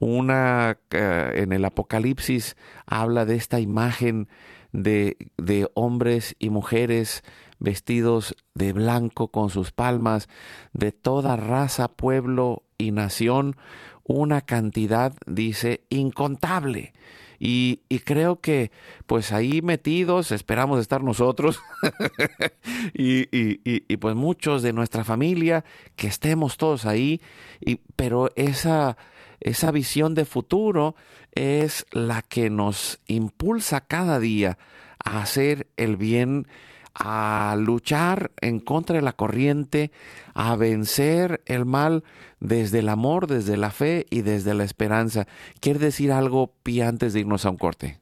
[0.00, 4.28] Una en el Apocalipsis habla de esta imagen
[4.72, 7.22] de, de hombres y mujeres
[7.58, 10.28] vestidos de blanco con sus palmas,
[10.72, 13.56] de toda raza, pueblo y nación,
[14.04, 16.92] una cantidad, dice, incontable.
[17.40, 18.72] Y, y, creo que
[19.06, 21.60] pues ahí metidos esperamos estar nosotros
[22.94, 27.20] y, y, y, pues muchos de nuestra familia que estemos todos ahí,
[27.60, 28.96] y, pero esa,
[29.38, 30.96] esa visión de futuro
[31.38, 34.58] es la que nos impulsa cada día
[35.04, 36.46] a hacer el bien,
[36.94, 39.92] a luchar en contra de la corriente,
[40.34, 42.02] a vencer el mal
[42.40, 45.26] desde el amor, desde la fe y desde la esperanza.
[45.60, 47.98] ¿Quiere decir algo, Pi, antes de irnos a un corte?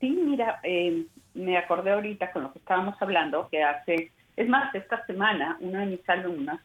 [0.00, 1.04] Sí, mira, eh,
[1.34, 5.80] me acordé ahorita con lo que estábamos hablando, que hace, es más, esta semana, una
[5.80, 6.58] de mis alumnas,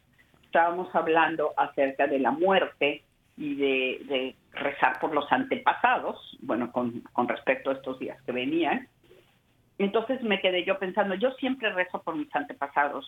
[0.44, 3.04] estábamos hablando acerca de la muerte
[3.36, 8.88] y de, rezar por los antepasados, bueno, con, con respecto a estos días que venían.
[9.78, 13.06] Entonces me quedé yo pensando, yo siempre rezo por mis antepasados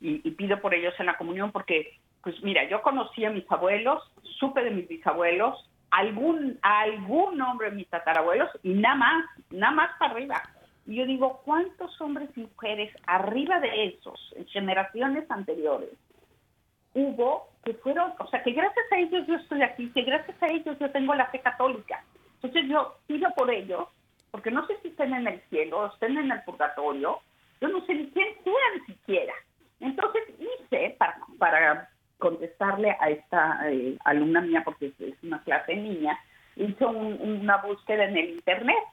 [0.00, 4.02] y, pido por ellos en la comunión porque, pues mira, yo conocí a mis abuelos,
[4.38, 9.90] supe de mis bisabuelos, algún, algún nombre de mis tatarabuelos y nada más, nada más
[9.98, 10.42] para arriba.
[10.86, 15.90] Y yo digo, ¿cuántos hombres y mujeres arriba de esos, en generaciones anteriores,
[16.94, 20.46] hubo que fueron, o sea, que gracias a ellos yo estoy aquí, que gracias a
[20.46, 22.00] ellos yo tengo la fe católica.
[22.36, 23.88] Entonces yo pido por ellos,
[24.30, 27.18] porque no sé si estén en el cielo estén en el purgatorio,
[27.60, 29.34] yo no sé ni quién sean siquiera.
[29.80, 36.16] Entonces hice, para, para contestarle a esta eh, alumna mía, porque es una clase niña,
[36.54, 38.84] hice una búsqueda en el Internet.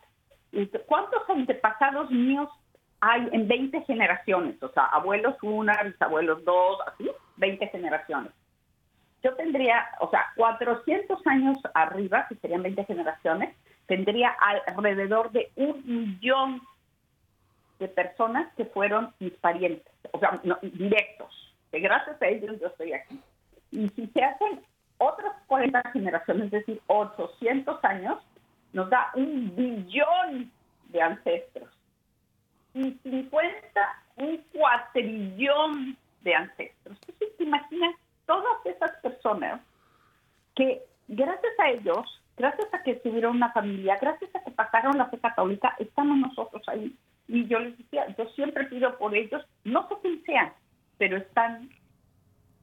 [0.87, 2.49] ¿Cuántos antepasados míos
[3.01, 4.61] hay en 20 generaciones?
[4.63, 7.07] O sea, abuelos una, bisabuelos dos, así,
[7.37, 8.31] 20 generaciones.
[9.23, 13.55] Yo tendría, o sea, 400 años arriba, que serían 20 generaciones,
[13.87, 14.35] tendría
[14.67, 16.61] alrededor de un millón
[17.79, 22.93] de personas que fueron mis parientes, o sea, directos, que gracias a ellos yo estoy
[22.93, 23.19] aquí.
[23.71, 24.61] Y si se hacen
[24.97, 28.19] otras 40 generaciones, es decir, 800 años,
[28.73, 30.51] nos da un billón
[30.89, 31.69] de ancestros.
[32.73, 36.97] Y 50, un cuatrillón de ancestros.
[37.07, 39.61] Entonces, te imaginas todas esas personas
[40.55, 45.09] que gracias a ellos, gracias a que tuvieron una familia, gracias a que pasaron la
[45.09, 46.95] fe católica, estamos nosotros ahí.
[47.27, 50.53] Y yo les decía, yo siempre pido por ellos, no sé quién sean,
[50.97, 51.69] pero están,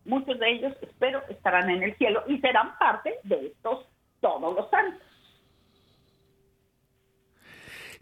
[0.05, 3.87] muchos de ellos, espero, estarán en el cielo y serán parte de estos
[4.21, 5.03] todos los santos.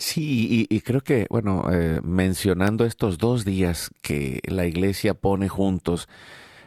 [0.00, 6.08] Sí, y, creo que, bueno, eh, mencionando estos dos días que la iglesia pone juntos,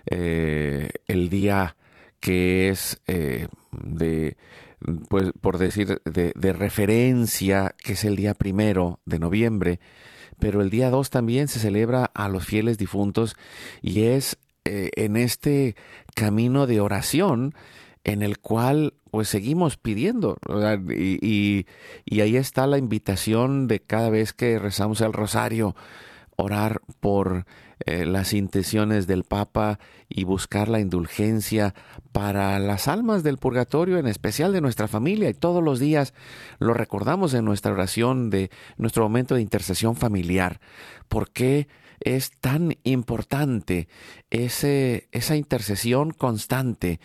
[0.06, 1.76] eh, el día
[2.20, 4.38] que es eh, de,
[5.10, 9.80] pues, por decir, de, de, referencia, que es el día primero de noviembre,
[10.40, 13.36] pero el día dos también se celebra a los fieles difuntos
[13.82, 15.76] y es eh, en este
[16.14, 17.56] camino de oración
[18.04, 20.38] en el cual pues seguimos pidiendo.
[20.90, 21.66] Y,
[22.06, 25.76] y, ahí está la invitación de cada vez que rezamos el rosario,
[26.38, 27.46] orar por
[27.86, 31.74] eh, las intenciones del Papa y buscar la indulgencia
[32.12, 35.30] para las almas del purgatorio, en especial de nuestra familia.
[35.30, 36.14] Y todos los días
[36.60, 40.60] lo recordamos en nuestra oración de nuestro momento de intercesión familiar.
[41.08, 41.68] ¿Por qué
[42.00, 43.88] es tan importante
[44.30, 47.00] ese, esa intercesión constante?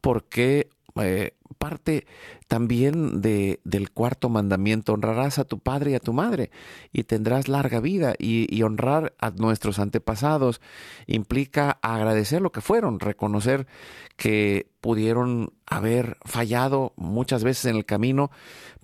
[0.00, 2.08] ¿Por qué eh, parte
[2.48, 6.50] también de, del cuarto mandamiento, honrarás a tu padre y a tu madre
[6.92, 10.60] y tendrás larga vida y, honrar a nuestros antepasados
[11.06, 13.68] implica agradecer lo que fueron, reconocer
[14.16, 18.32] que pudieron haber fallado muchas veces en el camino,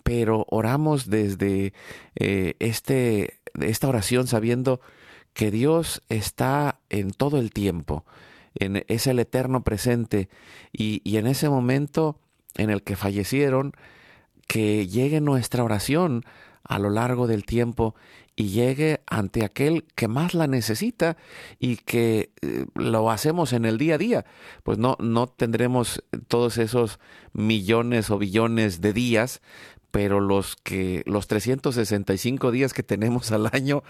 [0.05, 1.73] pero oramos desde
[2.15, 4.81] eh, este, esta oración sabiendo
[5.33, 8.05] que Dios está en todo el tiempo,
[8.55, 10.29] en, es el eterno presente
[10.73, 12.21] y, y en ese momento
[12.57, 13.73] en el que fallecieron,
[14.47, 16.25] que llegue nuestra oración
[16.65, 17.95] a lo largo del tiempo
[18.39, 21.17] y llegue ante aquel que más la necesita
[21.59, 24.25] y que eh, lo hacemos en el día a día.
[24.63, 27.01] Pues no, no tendremos todos esos
[27.33, 29.43] millones o billones de días,
[29.91, 33.83] pero los que los 365 días que tenemos al año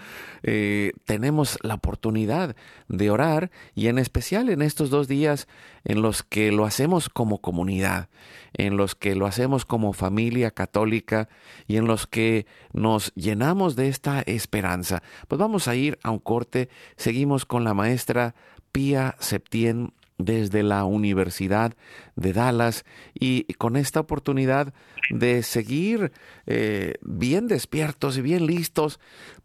[0.43, 2.55] eh, tenemos la oportunidad
[2.87, 5.47] de orar y en especial en estos dos días
[5.83, 8.09] en los que lo hacemos como comunidad,
[8.53, 11.29] en los que lo hacemos como familia católica
[11.67, 15.03] y en los que nos llenamos de esta esperanza.
[15.27, 18.35] Pues vamos a ir a un corte, seguimos con la maestra
[18.71, 21.73] Pía Septien desde la Universidad
[22.15, 24.73] de Dallas y con esta oportunidad
[25.09, 26.11] de seguir
[26.45, 28.99] eh, bien despiertos y bien listos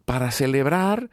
[0.05, 1.09] para celebrar.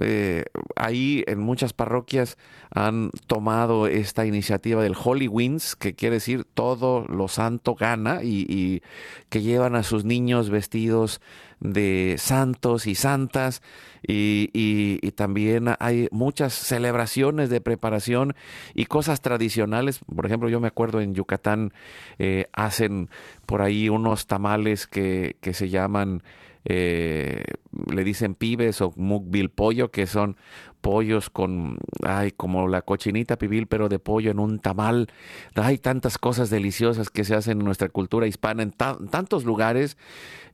[0.00, 0.44] Eh,
[0.76, 2.36] ahí en muchas parroquias
[2.70, 8.82] han tomado esta iniciativa del Holy Winds, que quiere decir todo lo santo gana, y
[9.28, 11.20] que llevan a sus niños vestidos
[11.60, 13.62] de santos y santas
[14.02, 18.34] y, y, también hay muchas celebraciones de preparación
[18.74, 20.00] y cosas tradicionales.
[20.14, 21.72] Por ejemplo, yo me acuerdo en Yucatán
[22.18, 23.08] eh, hacen
[23.46, 26.22] por ahí unos tamales que se llaman
[26.68, 27.44] eh,
[27.90, 30.36] le dicen pibes o mukbil pollo, que son
[30.80, 35.08] pollos con, ay, como la cochinita pibil, pero de pollo en un tamal.
[35.54, 39.96] Hay tantas cosas deliciosas que se hacen en nuestra cultura hispana, en, tantos lugares,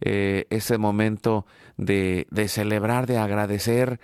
[0.02, 1.46] eh, ese momento
[1.78, 3.98] de, de celebrar, de agradecer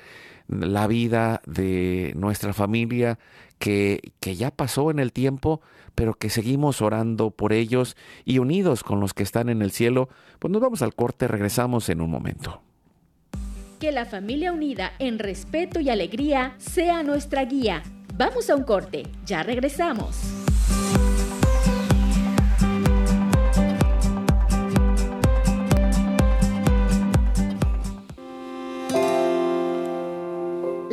[0.49, 3.19] la vida de nuestra familia
[3.59, 5.61] que, que ya pasó en el tiempo,
[5.95, 10.09] pero que seguimos orando por ellos y unidos con los que están en el cielo,
[10.39, 12.63] pues nos vamos al corte, regresamos en un momento.
[13.79, 17.83] Que la familia unida en respeto y alegría sea nuestra guía.
[18.17, 20.48] Vamos a un corte, ya regresamos.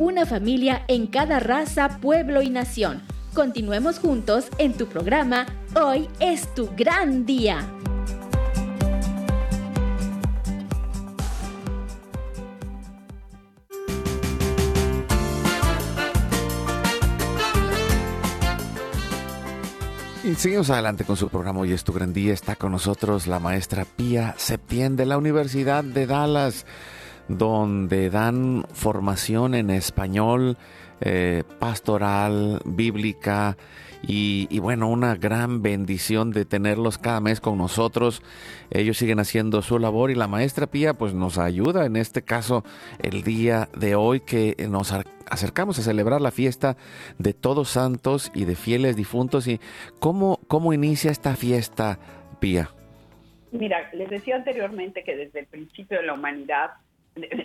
[0.00, 3.02] una familia en cada raza, pueblo y nación.
[3.34, 7.58] Continuemos juntos en tu programa Hoy es tu gran día.
[20.24, 22.32] Y seguimos adelante con su programa Hoy es tu gran día.
[22.32, 26.64] Está con nosotros la maestra Pía Septién de la Universidad de Dallas
[27.38, 30.56] donde dan formación en español,
[31.00, 33.56] eh, pastoral, bíblica
[34.02, 38.22] y, bueno, una gran bendición de tenerlos cada mes con nosotros.
[38.70, 42.64] Ellos siguen haciendo su labor y la maestra Pía pues nos ayuda en este caso
[42.98, 44.92] el día de hoy que nos
[45.30, 46.76] acercamos a celebrar la fiesta
[47.18, 49.46] de todos santos y de fieles difuntos.
[49.46, 49.60] ¿Y
[49.98, 51.98] cómo, cómo inicia esta fiesta,
[52.40, 52.70] Pía?
[53.52, 56.70] Mira, les decía anteriormente que desde el principio de la humanidad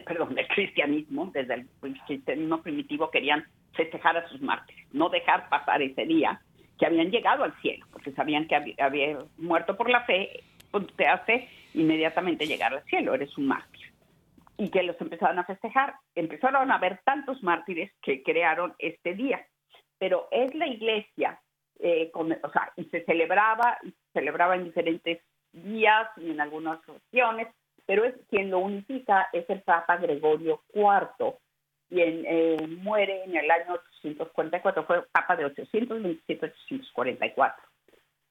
[0.05, 1.67] perdón, del cristianismo, desde el
[2.05, 6.41] cristianismo primitivo querían festejar a sus mártires, no dejar pasar ese día
[6.77, 11.07] que habían llegado al cielo, porque sabían que había, muerto por la fe, pues, te
[11.07, 13.93] hace inmediatamente llegar al cielo, eres un mártir.
[14.57, 15.95] Y que los empezaron a festejar.
[16.15, 19.45] Empezaron a haber tantos mártires que crearon este día.
[19.97, 21.41] Pero es la iglesia,
[21.79, 26.79] eh, o sea, y se celebraba, y se celebraba en diferentes días y en algunas
[26.87, 27.47] ocasiones,
[27.85, 31.35] pero es quien lo unifica es el Papa Gregorio IV,
[31.89, 37.55] quien eh, muere en el año 844, fue Papa de 827-844,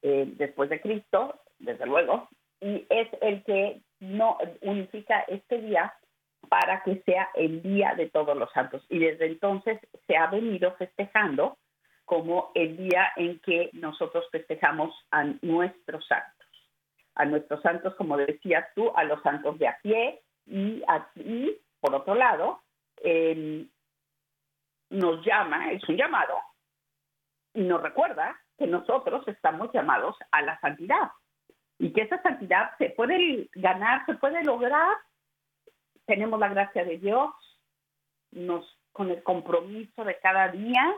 [0.03, 2.29] eh, después de Cristo, desde luego,
[2.61, 5.95] y es el que no unifica este día
[6.49, 8.85] para que sea el día de todos los santos.
[8.89, 11.57] Y desde entonces se ha venido festejando
[12.05, 16.34] como el día en que nosotros festejamos a nuestros santos
[17.15, 21.95] a nuestros santos, como decías tú, a los santos de a pie y aquí, por
[21.95, 22.63] otro lado,
[22.97, 23.69] em,
[24.91, 26.35] nos llama, es un llamado,
[27.55, 31.11] y nos recuerda que nosotros estamos llamados a la santidad
[31.79, 34.97] y que esa santidad se puede ganar, se puede lograr.
[36.07, 37.31] Tenemos la gracia de Dios,
[38.31, 40.95] nos con el compromiso de cada día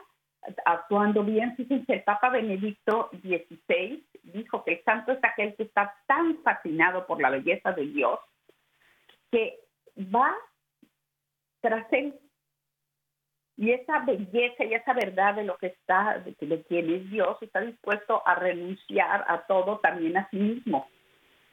[0.64, 1.56] actuando bien.
[1.56, 7.06] Fíjense, el Papa Benedicto XVI dijo que el santo es aquel que está tan fascinado
[7.06, 8.18] por la belleza de Dios
[9.30, 9.58] que
[9.98, 10.34] va
[11.60, 12.14] tras él.
[13.58, 17.38] Y esa belleza y esa verdad de lo que está, de, de quién es Dios,
[17.40, 20.88] está dispuesto a renunciar a todo también a sí mismo.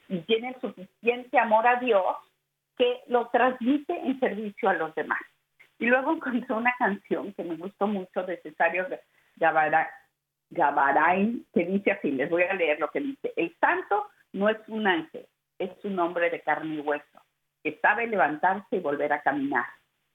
[0.09, 2.17] Y tiene el suficiente amor a Dios
[2.77, 5.21] que lo transmite en servicio a los demás.
[5.83, 8.87] Y luego encontré una canción que me gustó mucho de Cesario
[10.49, 13.33] Gavarain, que dice así, les voy a leer lo que dice.
[13.35, 15.27] El santo no es un ángel,
[15.59, 17.21] es un hombre de carne y hueso,
[17.63, 19.65] que sabe levantarse y volver a caminar.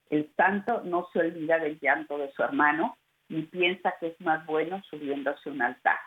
[0.09, 2.97] El santo no se olvida del llanto de su hermano,
[3.29, 5.99] ni piensa que es más bueno subiéndose a un altar.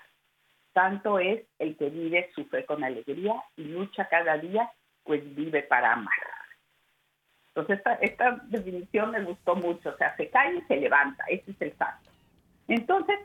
[0.73, 4.71] Santo es el que vive su fe con alegría y lucha cada día,
[5.03, 6.40] pues vive para amar.
[7.53, 11.51] Entonces, esta, esta definición me gustó mucho, o sea, se cae y se levanta, ese
[11.51, 12.09] es el santo.
[12.69, 13.19] Entonces,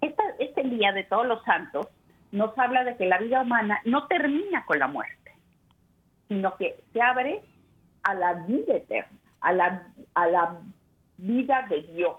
[0.00, 1.88] esta, este día de todos los santos
[2.30, 5.32] nos habla de que la vida humana no termina con la muerte,
[6.28, 7.42] sino que se abre
[8.04, 10.60] a la vida eterna, a la, a la
[11.16, 12.18] vida de Dios.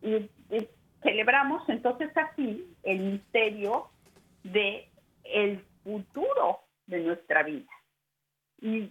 [0.00, 0.68] Y, y
[1.02, 3.90] celebramos entonces así el misterio
[4.44, 4.88] de
[5.24, 7.70] el futuro de nuestra vida.
[8.60, 8.90] Y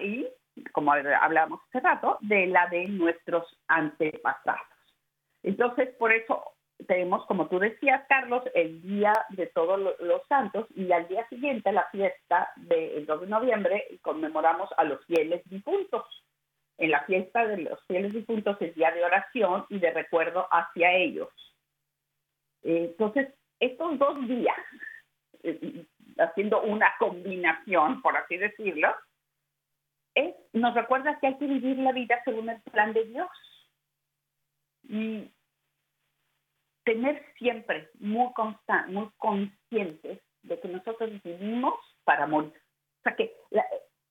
[0.00, 0.28] y,
[0.72, 4.60] como hablábamos hace rato, de la de nuestros antepasados.
[5.42, 6.54] Entonces, por eso
[6.86, 11.72] tenemos, como tú decías, Carlos, el Día de Todos los Santos y al día siguiente
[11.72, 16.04] la fiesta del 2 de noviembre conmemoramos a los fieles difuntos.
[16.76, 20.92] En la fiesta de los fieles difuntos es día de oración y de recuerdo hacia
[20.92, 21.28] ellos.
[22.62, 23.28] Entonces,
[23.60, 24.56] estos dos días,
[25.42, 25.84] eh,
[26.18, 28.94] haciendo una combinación, por así decirlo,
[30.52, 33.28] nos recuerda que hay que vivir la vida según el plan de Dios.
[34.88, 35.32] Y
[36.84, 42.52] tener siempre muy, constant, muy conscientes de que nosotros vivimos para morir.
[42.98, 43.34] O sea que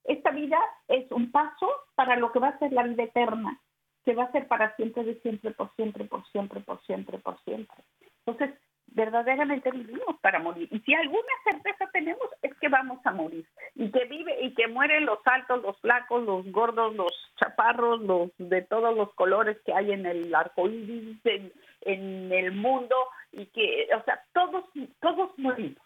[0.05, 3.59] esta vida es un paso para lo que va a ser la vida eterna.
[4.03, 7.41] que va a ser para siempre, de siempre, por siempre, por siempre, por siempre, por
[7.43, 7.77] siempre.
[8.25, 8.53] Entonces,
[8.87, 10.67] verdaderamente vivimos para morir.
[10.71, 13.45] Y si alguna certeza tenemos es que vamos a morir.
[13.75, 18.31] Y que vive y que mueren los altos, los flacos, los gordos, los chaparros, los
[18.37, 21.19] de todos los colores que hay en el arco iris,
[21.81, 22.95] en, el mundo,
[23.31, 24.63] y que, o sea, todos,
[25.01, 25.81] todos morimos.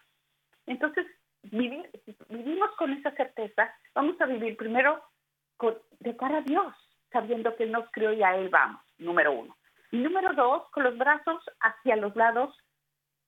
[0.68, 1.08] Entonces,
[1.44, 1.90] vivir,
[2.30, 5.02] vivimos con esa certeza, vamos a vivir primero
[6.00, 6.74] de cara a Dios,
[7.12, 9.58] sabiendo que Él nos crió y a Él vamos, número uno.
[9.92, 12.56] Y número dos, con los brazos hacia los lados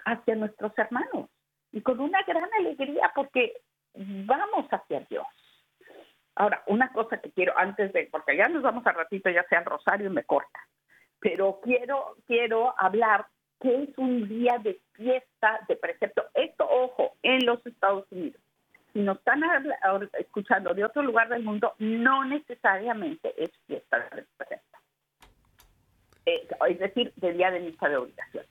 [0.05, 1.29] hacia nuestros hermanos
[1.71, 3.53] y con una gran alegría porque
[3.93, 5.25] vamos hacia Dios.
[6.35, 9.59] Ahora, una cosa que quiero antes de, porque ya nos vamos a ratito, ya sea
[9.59, 10.59] al rosario y me corta,
[11.19, 13.25] pero quiero, quiero hablar
[13.59, 16.23] que es un día de fiesta de precepto.
[16.33, 18.41] Esto, ojo, en los Estados Unidos.
[18.93, 19.43] Si nos están
[20.17, 24.77] escuchando de otro lugar del mundo, no necesariamente es fiesta de precepto.
[26.25, 28.45] Eh, es decir, de día de misa de obligación.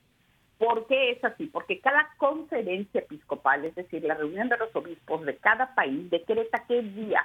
[0.58, 1.46] ¿Por qué es así?
[1.46, 6.64] Porque cada conferencia episcopal, es decir, la reunión de los obispos de cada país, decreta
[6.66, 7.24] qué día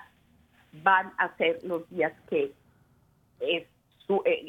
[0.84, 2.52] van a ser los días que
[3.40, 3.68] eh,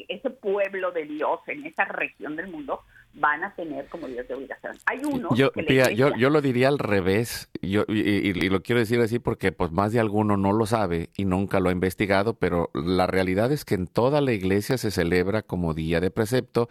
[0.07, 2.81] ese pueblo de Dios en esa región del mundo
[3.15, 4.77] van a tener como Dios de obligación.
[4.85, 9.51] Hay uno yo, yo, lo diría al revés, yo, y, lo quiero decir así porque
[9.51, 13.51] pues más de alguno no lo sabe y nunca lo ha investigado, pero la realidad
[13.51, 16.69] es que en toda la iglesia se celebra como día de precepto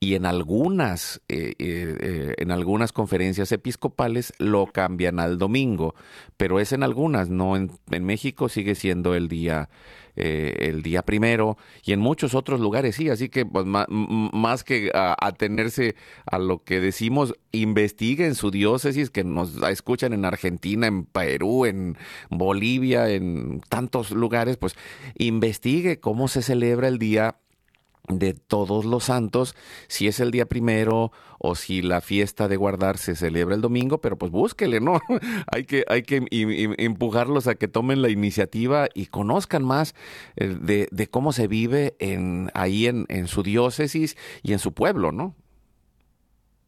[0.00, 5.94] y en algunas, eh, eh, en algunas conferencias episcopales lo cambian al domingo,
[6.36, 9.68] pero es en algunas, no en, en México sigue siendo el día
[10.16, 14.90] eh, el día primero y en muchos otros lugares sí, así que pues, más, que
[14.94, 15.96] atenerse
[16.26, 21.96] a, lo que decimos, investiguen su diócesis que nos escuchan en Argentina, en Perú, en
[22.30, 24.76] Bolivia, en tantos lugares, pues
[25.16, 27.36] investigue cómo se celebra el día
[28.08, 29.54] de todos los santos,
[29.88, 33.98] si es el día primero o si la fiesta de guardar se celebra el domingo,
[33.98, 35.00] pero pues búsquele, ¿no?
[35.52, 36.22] hay que, hay que
[36.78, 39.94] empujarlos a que tomen la iniciativa y conozcan más
[40.36, 44.74] eh, de, de cómo se vive en, ahí en, en su diócesis y en su
[44.74, 45.34] pueblo, ¿no?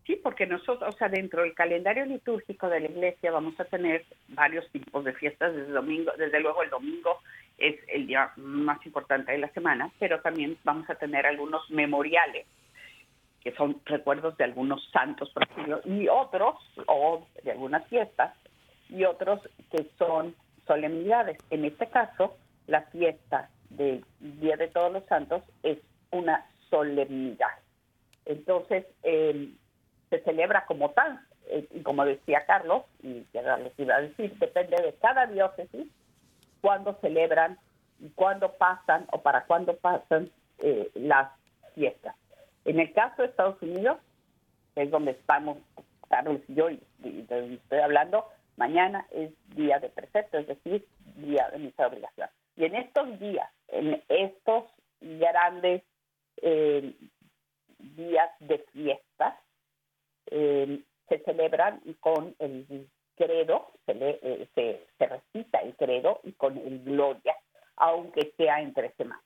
[0.06, 4.04] Sí, porque nosotros, o sea, dentro del calendario litúrgico de la iglesia vamos a tener
[4.28, 7.18] varios tipos de fiestas desde domingo, desde luego el domingo
[7.58, 12.46] es el día más importante de la semana, pero también vamos a tener algunos memoriales,
[13.42, 18.34] que son recuerdos de algunos santos, por ejemplo, y otros, o de algunas fiestas,
[18.88, 19.40] y otros
[19.70, 20.34] que son
[20.66, 21.38] solemnidades.
[21.50, 22.36] En este caso,
[22.66, 25.78] la fiesta del Día de Todos los Santos es
[26.10, 27.58] una solemnidad.
[28.24, 34.02] Entonces, se celebra como tal, eh, y como decía Carlos, y ya les iba a
[34.02, 35.86] decir, depende de cada diócesis,
[36.66, 37.60] cuándo celebran
[38.00, 41.30] y cuándo pasan o para cuándo pasan eh, las
[41.76, 42.16] fiestas.
[42.64, 43.98] En el caso de Estados Unidos,
[44.74, 45.58] que es donde estamos,
[46.08, 51.48] Carlos y yo, y, donde estoy hablando, mañana es día de precepto, es decir, día
[51.52, 52.30] de misa de obligación.
[52.56, 54.64] Y en estos días, en estos
[55.00, 55.84] grandes
[56.42, 56.96] eh,
[57.78, 59.34] días de fiestas,
[60.32, 66.82] eh, se celebran con el credo, se, eh, se, recita el credo y con el
[66.84, 67.34] gloria,
[67.76, 69.22] aunque sea entre semanas.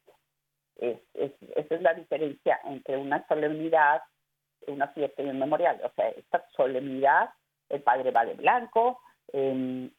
[0.77, 4.03] Es, esa es la diferencia entre una solemnidad,
[4.67, 5.81] una fiesta y un memorial.
[5.85, 7.31] O sea, esta solemnidad,
[7.69, 9.01] el padre va de blanco,
[9.33, 9.91] em,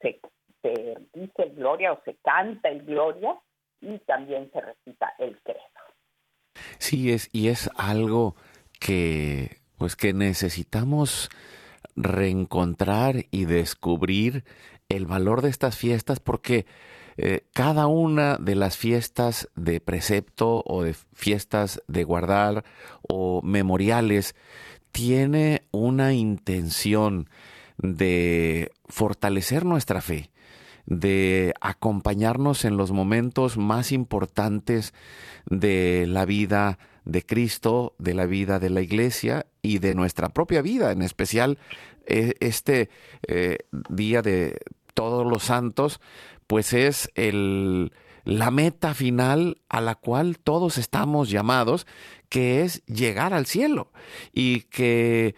[0.00, 0.20] se,
[0.62, 3.38] se, dice el gloria o se canta el gloria
[3.80, 5.60] y también se recita el credo.
[6.78, 8.34] Sí, es, y es algo
[8.80, 11.30] que, pues que necesitamos
[11.96, 14.44] reencontrar y descubrir
[14.88, 16.66] el valor de estas fiestas porque
[17.16, 22.64] eh, cada una de las fiestas de precepto o de fiestas de guardar
[23.08, 24.34] o memoriales
[24.92, 27.28] tiene una intención
[27.78, 30.30] de fortalecer nuestra fe,
[30.86, 34.94] de acompañarnos en los momentos más importantes
[35.46, 40.60] de la vida de Cristo, de la vida de la iglesia y de nuestra propia
[40.60, 41.58] vida, en especial
[42.06, 42.90] eh, este
[43.26, 44.58] eh, día de
[44.92, 46.00] todos los santos,
[46.46, 47.92] pues es el,
[48.24, 51.86] la meta final a la cual todos estamos llamados,
[52.28, 53.92] que es llegar al cielo
[54.32, 55.36] y que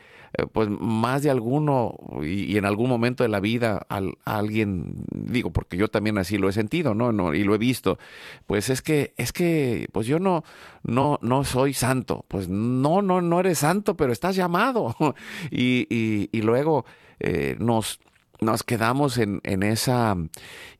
[0.53, 3.87] pues más de alguno y, en algún momento de la vida
[4.25, 7.13] alguien digo porque yo también así lo he sentido ¿no?
[7.13, 7.99] no y lo he visto
[8.47, 10.45] pues es que es que pues yo no
[10.83, 14.95] no no soy santo pues no no no eres santo pero estás llamado
[15.51, 16.85] y, y, luego
[17.21, 18.01] eh, nos
[18.41, 20.17] nos quedamos en, en esa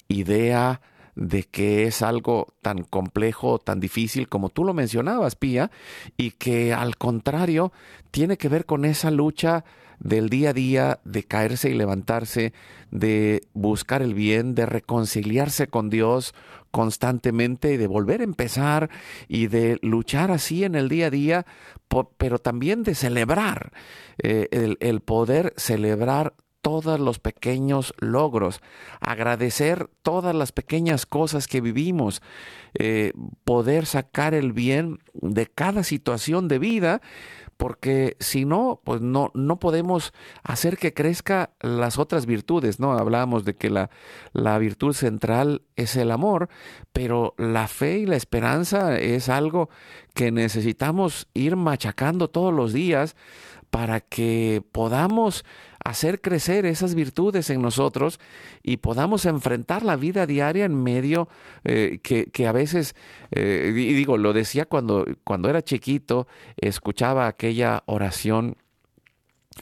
[0.09, 0.81] idea
[1.19, 5.71] de que es algo tan complejo, tan difícil como tú lo mencionabas, Pía,
[6.17, 7.73] y que al contrario
[8.13, 9.65] tiene que ver con esa lucha
[9.99, 12.53] del día a día, de caerse y levantarse,
[12.93, 16.35] de buscar el bien, de reconciliarse con Dios
[16.71, 18.89] constantemente y de volver a empezar
[19.27, 21.47] y de luchar así en el día a día,
[22.17, 23.73] pero también de celebrar,
[24.23, 28.61] eh, el, el poder celebrar todos los pequeños logros,
[29.01, 32.23] agradecer todas las pequeñas cosas que vivimos,
[32.75, 33.13] eh,
[33.45, 37.01] poder sacar el bien de cada situación de vida,
[37.59, 40.13] porque si no, pues no, no podemos
[40.45, 42.93] hacer que crezca las otras virtudes, ¿no?
[42.93, 43.91] Hablábamos de que la,
[44.33, 46.49] la virtud central es el amor,
[46.93, 49.71] pero la fe y la esperanza es algo
[50.15, 53.17] que necesitamos ir machacando todos los días
[53.71, 55.45] para que podamos
[55.85, 58.21] hacer crecer esas virtudes en nosotros
[58.63, 61.29] y podamos enfrentar la vida diaria en medio
[61.65, 62.95] eh, que, a veces,
[63.31, 66.27] eh, y digo, lo decía cuando, cuando era chiquito,
[66.57, 68.57] escuchaba aquella oración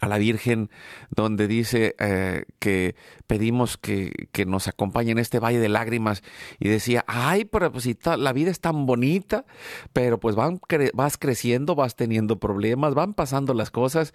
[0.01, 0.71] a la Virgen,
[1.11, 2.95] donde dice eh, que
[3.27, 6.23] pedimos que, que, nos acompañe en este valle de lágrimas,
[6.59, 9.45] y decía, ay, pero pues la vida es tan bonita,
[9.93, 10.61] pero pues van
[10.95, 14.15] vas creciendo, vas teniendo problemas, van pasando las cosas,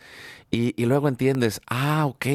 [0.49, 2.25] y, y luego entiendes, ah, ok,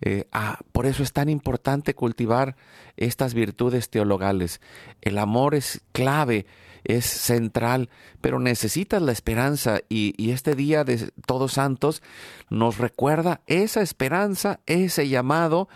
[0.00, 2.56] eh, ah, por eso es tan importante cultivar
[2.96, 4.60] estas virtudes teologales.
[5.00, 6.46] El amor es clave
[6.84, 7.88] es central,
[8.20, 12.02] pero necesitas la esperanza y, este día de Todos Santos
[12.50, 15.68] nos recuerda esa esperanza, ese llamado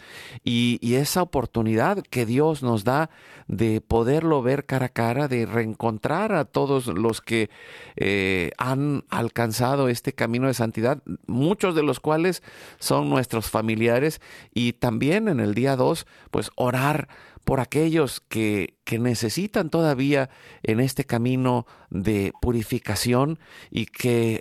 [0.44, 3.10] y, esa oportunidad que Dios nos da
[3.46, 7.50] de poderlo ver cara a cara, de reencontrar a todos los que
[7.96, 12.42] eh, han alcanzado este camino de santidad, muchos de los cuales
[12.78, 14.20] son nuestros familiares.
[14.52, 17.08] Y también en el día 2, pues orar
[17.48, 20.28] por aquellos que, que, necesitan todavía
[20.62, 23.38] en este camino de purificación
[23.70, 24.40] y que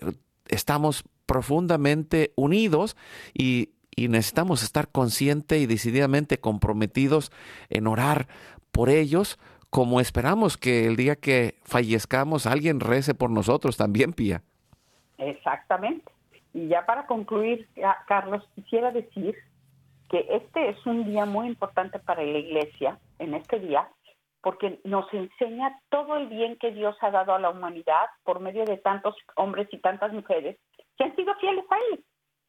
[0.49, 2.97] estamos profundamente unidos
[3.33, 7.31] y, y necesitamos estar consciente y decididamente comprometidos
[7.69, 8.27] en orar
[8.73, 9.39] por ellos,
[9.69, 14.41] como esperamos que el día que fallezcamos alguien rece por nosotros también, Pía.
[15.17, 16.11] Exactamente.
[16.53, 17.69] Y ya para concluir,
[18.05, 19.33] Carlos, quisiera decir
[20.09, 23.89] que este es un día muy importante para la iglesia, en este día,
[24.41, 28.63] porque nos enseña todo el bien que Dios ha dado a la humanidad por medio
[28.65, 30.57] de tantos hombres y tantas mujeres
[30.97, 32.05] que han sido fieles a Él,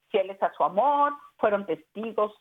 [0.09, 2.33] fieles a su amor, fueron testigos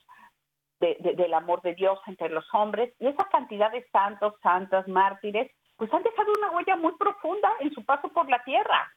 [0.79, 5.91] del amor de Dios entre los hombres, y esa cantidad de santos, santas, mártires, pues
[5.91, 8.93] han dejado una huella muy profunda en su paso por la tierra.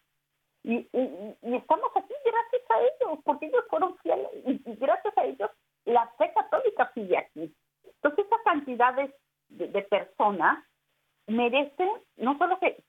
[0.63, 0.87] Y,
[1.43, 5.51] estamos aquí gracias a ellos, porque ellos fueron fieles, y gracias a ellos
[5.85, 7.55] la fe católica sigue aquí.
[7.85, 10.65] Entonces, esa cantidad de, personas
[11.27, 12.83] merecen no solo que,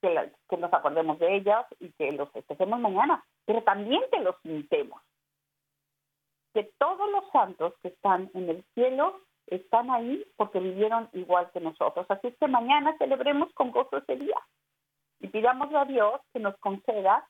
[0.00, 5.00] que, nos acordemos de ellas y que los festejemos mañana, pero también que los imitemos.
[6.54, 11.60] Que todos los santos que están en el cielo están ahí porque vivieron igual que
[11.60, 12.06] nosotros.
[12.08, 14.36] Así es que mañana celebremos con gozo ese día
[15.20, 17.28] y pidamos a Dios que nos conceda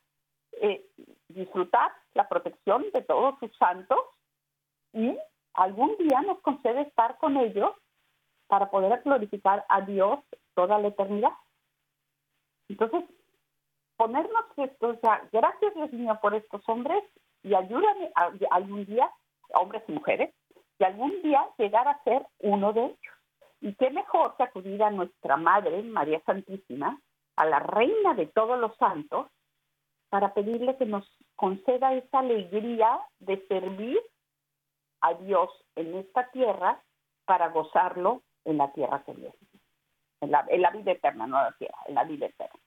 [0.61, 0.85] eh,
[1.29, 3.99] disfrutar la protección de todos sus santos
[4.93, 5.17] y
[5.55, 7.71] algún día nos concede estar con ellos
[8.47, 10.21] para poder glorificar a Dios
[10.55, 11.33] toda la eternidad.
[12.69, 13.05] Entonces,
[13.97, 17.03] ponernos esto, o sea, gracias Dios mío por estos hombres
[17.43, 19.11] y ayúdame a, algún día,
[19.55, 20.35] hombres y mujeres,
[20.79, 23.15] y algún día llegar a ser uno de ellos.
[23.61, 27.01] Y qué mejor que acudir a nuestra Madre, María Santísima,
[27.37, 29.27] a la Reina de todos los santos,
[30.11, 31.05] para pedirle que nos
[31.37, 33.99] conceda esa alegría de servir
[35.01, 36.83] a Dios en esta tierra
[37.25, 39.35] para gozarlo en la tierra que viene.
[40.21, 42.59] En la, vida eterna, no la tierra, en la vida eterna.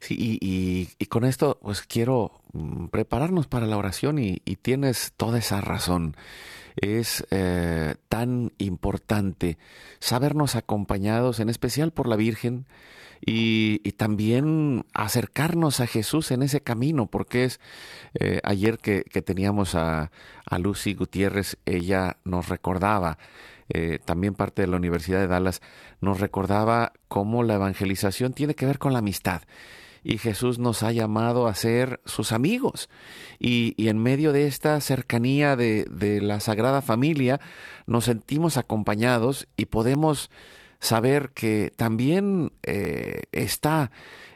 [0.00, 5.60] Sí, y, con esto pues quiero mm, prepararnos para la oración y, tienes toda esa
[5.60, 6.16] razón.
[6.80, 9.58] Es eh, tan importante
[9.98, 12.66] sabernos acompañados, en especial por la Virgen,
[13.24, 17.60] y, también acercarnos a Jesús en ese camino, porque es
[18.14, 20.10] eh, ayer que, teníamos a,
[20.58, 23.18] Lucy Gutiérrez, ella nos recordaba,
[23.68, 25.60] eh, también parte de la Universidad de Dallas,
[26.00, 29.42] nos recordaba cómo la evangelización tiene que ver con la amistad
[30.02, 32.88] y Jesús nos ha llamado a ser sus amigos.
[33.38, 37.40] Y, y en medio de esta cercanía de, de, la Sagrada Familia
[37.86, 40.30] nos sentimos acompañados y podemos
[40.80, 43.90] saber que también eh, está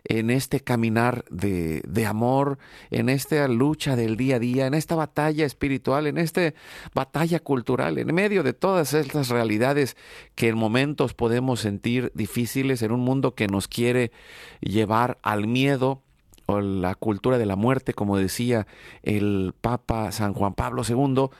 [0.04, 2.58] en este caminar de, de, amor,
[2.90, 6.52] en esta lucha del día a día, en esta batalla espiritual, en esta
[6.94, 9.96] batalla cultural, en medio de todas estas realidades
[10.34, 14.12] que en momentos podemos sentir difíciles en un mundo que nos quiere
[14.60, 16.02] llevar al miedo
[16.46, 18.66] o la cultura de la muerte, como decía
[19.02, 21.30] el Papa San Juan Pablo II,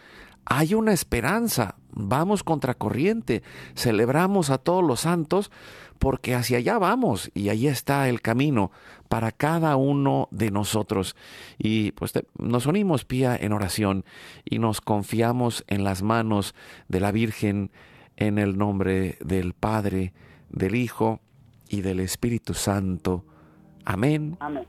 [0.47, 3.43] hay una esperanza, vamos contracorriente,
[3.75, 5.51] celebramos a todos los santos
[5.99, 8.71] porque hacia allá vamos y ahí está el camino
[9.09, 11.17] para cada uno de nosotros.
[11.59, 14.05] Y pues nos unimos pía en oración
[14.45, 16.55] y nos confiamos en las manos
[16.89, 17.71] de la Virgen
[18.17, 20.13] en el nombre del Padre,
[20.51, 21.21] del Hijo
[21.69, 23.25] y del Espíritu Santo.
[23.85, 24.37] Amén.
[24.41, 24.67] Amén.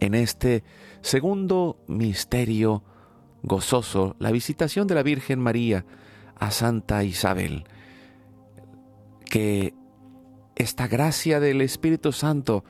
[0.00, 0.64] En este
[1.02, 2.82] segundo misterio
[3.42, 5.84] gozoso, la visitación de la Virgen María
[6.38, 7.64] a Santa Isabel,
[9.24, 9.74] que
[10.56, 12.64] esta gracia del Espíritu Santo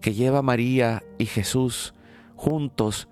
[0.00, 1.94] que lleva María y Jesús
[2.36, 3.08] juntos,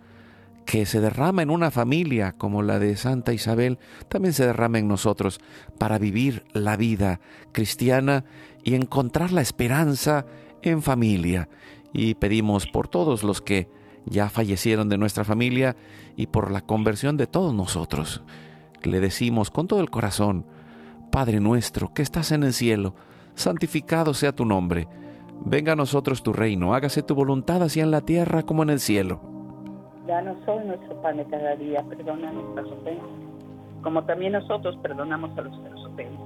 [0.67, 4.89] que se derrama en una familia como la de Santa Isabel, también se derrama en
[4.89, 5.41] nosotros
[5.79, 7.21] para vivir la vida
[7.53, 8.25] cristiana
[8.63, 10.27] y encontrar la esperanza
[10.63, 11.49] en familia.
[11.93, 13.69] Y pedimos por todos los que
[14.07, 15.77] ya fallecieron de nuestra familia
[16.17, 18.23] y por la conversión de todos nosotros.
[18.83, 20.45] Le decimos con todo el corazón,
[21.11, 22.95] Padre nuestro que estás en el cielo,
[23.35, 24.89] santificado sea tu nombre.
[25.45, 28.81] Venga a nosotros tu reino, hágase tu voluntad así en la tierra como en el
[28.81, 29.21] cielo.
[30.07, 33.07] Danos hoy nuestro pan de cada día, perdona nuestras ofensas,
[33.83, 36.19] como también nosotros perdonamos a los que nos ofenden.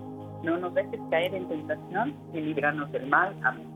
[0.43, 3.35] No nos dejes caer en tentación y líbranos del mal.
[3.43, 3.76] Amén.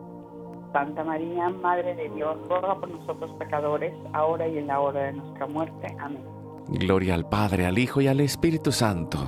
[0.71, 5.13] Santa María, Madre de Dios, ruega por nosotros pecadores, ahora y en la hora de
[5.13, 5.87] nuestra muerte.
[5.99, 6.23] Amén.
[6.67, 9.19] Gloria al Padre, al Hijo y al Espíritu Santo.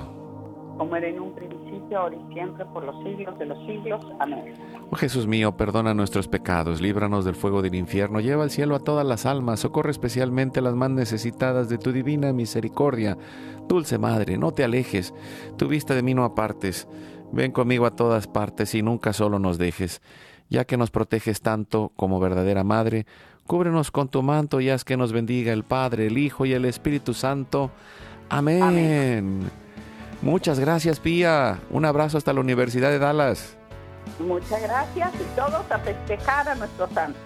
[0.78, 4.04] Como era en un principio, ahora y siempre, por los siglos de los siglos.
[4.18, 4.54] Amén.
[4.90, 8.80] Oh Jesús mío, perdona nuestros pecados, líbranos del fuego del infierno, lleva al cielo a
[8.80, 13.16] todas las almas, socorre especialmente a las más necesitadas de tu divina misericordia.
[13.68, 15.14] Dulce Madre, no te alejes,
[15.56, 16.88] tu vista de mí no apartes,
[17.32, 20.00] ven conmigo a todas partes y nunca solo nos dejes.
[20.54, 23.06] Ya que nos proteges tanto como verdadera Madre,
[23.46, 26.64] cúbrenos con tu manto y haz que nos bendiga el Padre, el Hijo y el
[26.64, 27.72] Espíritu Santo.
[28.30, 28.62] Amén.
[28.62, 29.50] Amén.
[30.22, 31.60] Muchas gracias, Pía.
[31.70, 33.56] Un abrazo hasta la Universidad de Dallas.
[34.20, 37.18] Muchas gracias y todos a festejar a nuestro santo.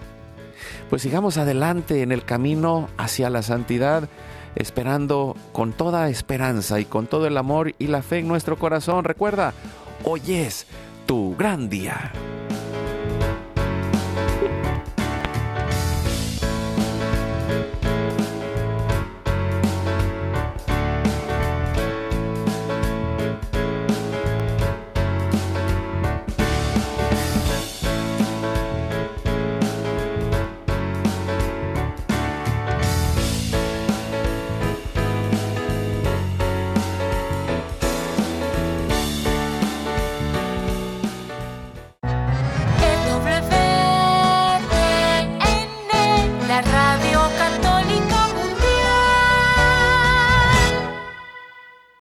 [0.89, 4.09] Pues sigamos adelante en el camino hacia la santidad,
[4.55, 9.05] esperando con toda esperanza y con todo el amor y la fe en nuestro corazón.
[9.05, 9.53] Recuerda,
[10.03, 10.65] hoy es
[11.05, 12.11] tu gran día.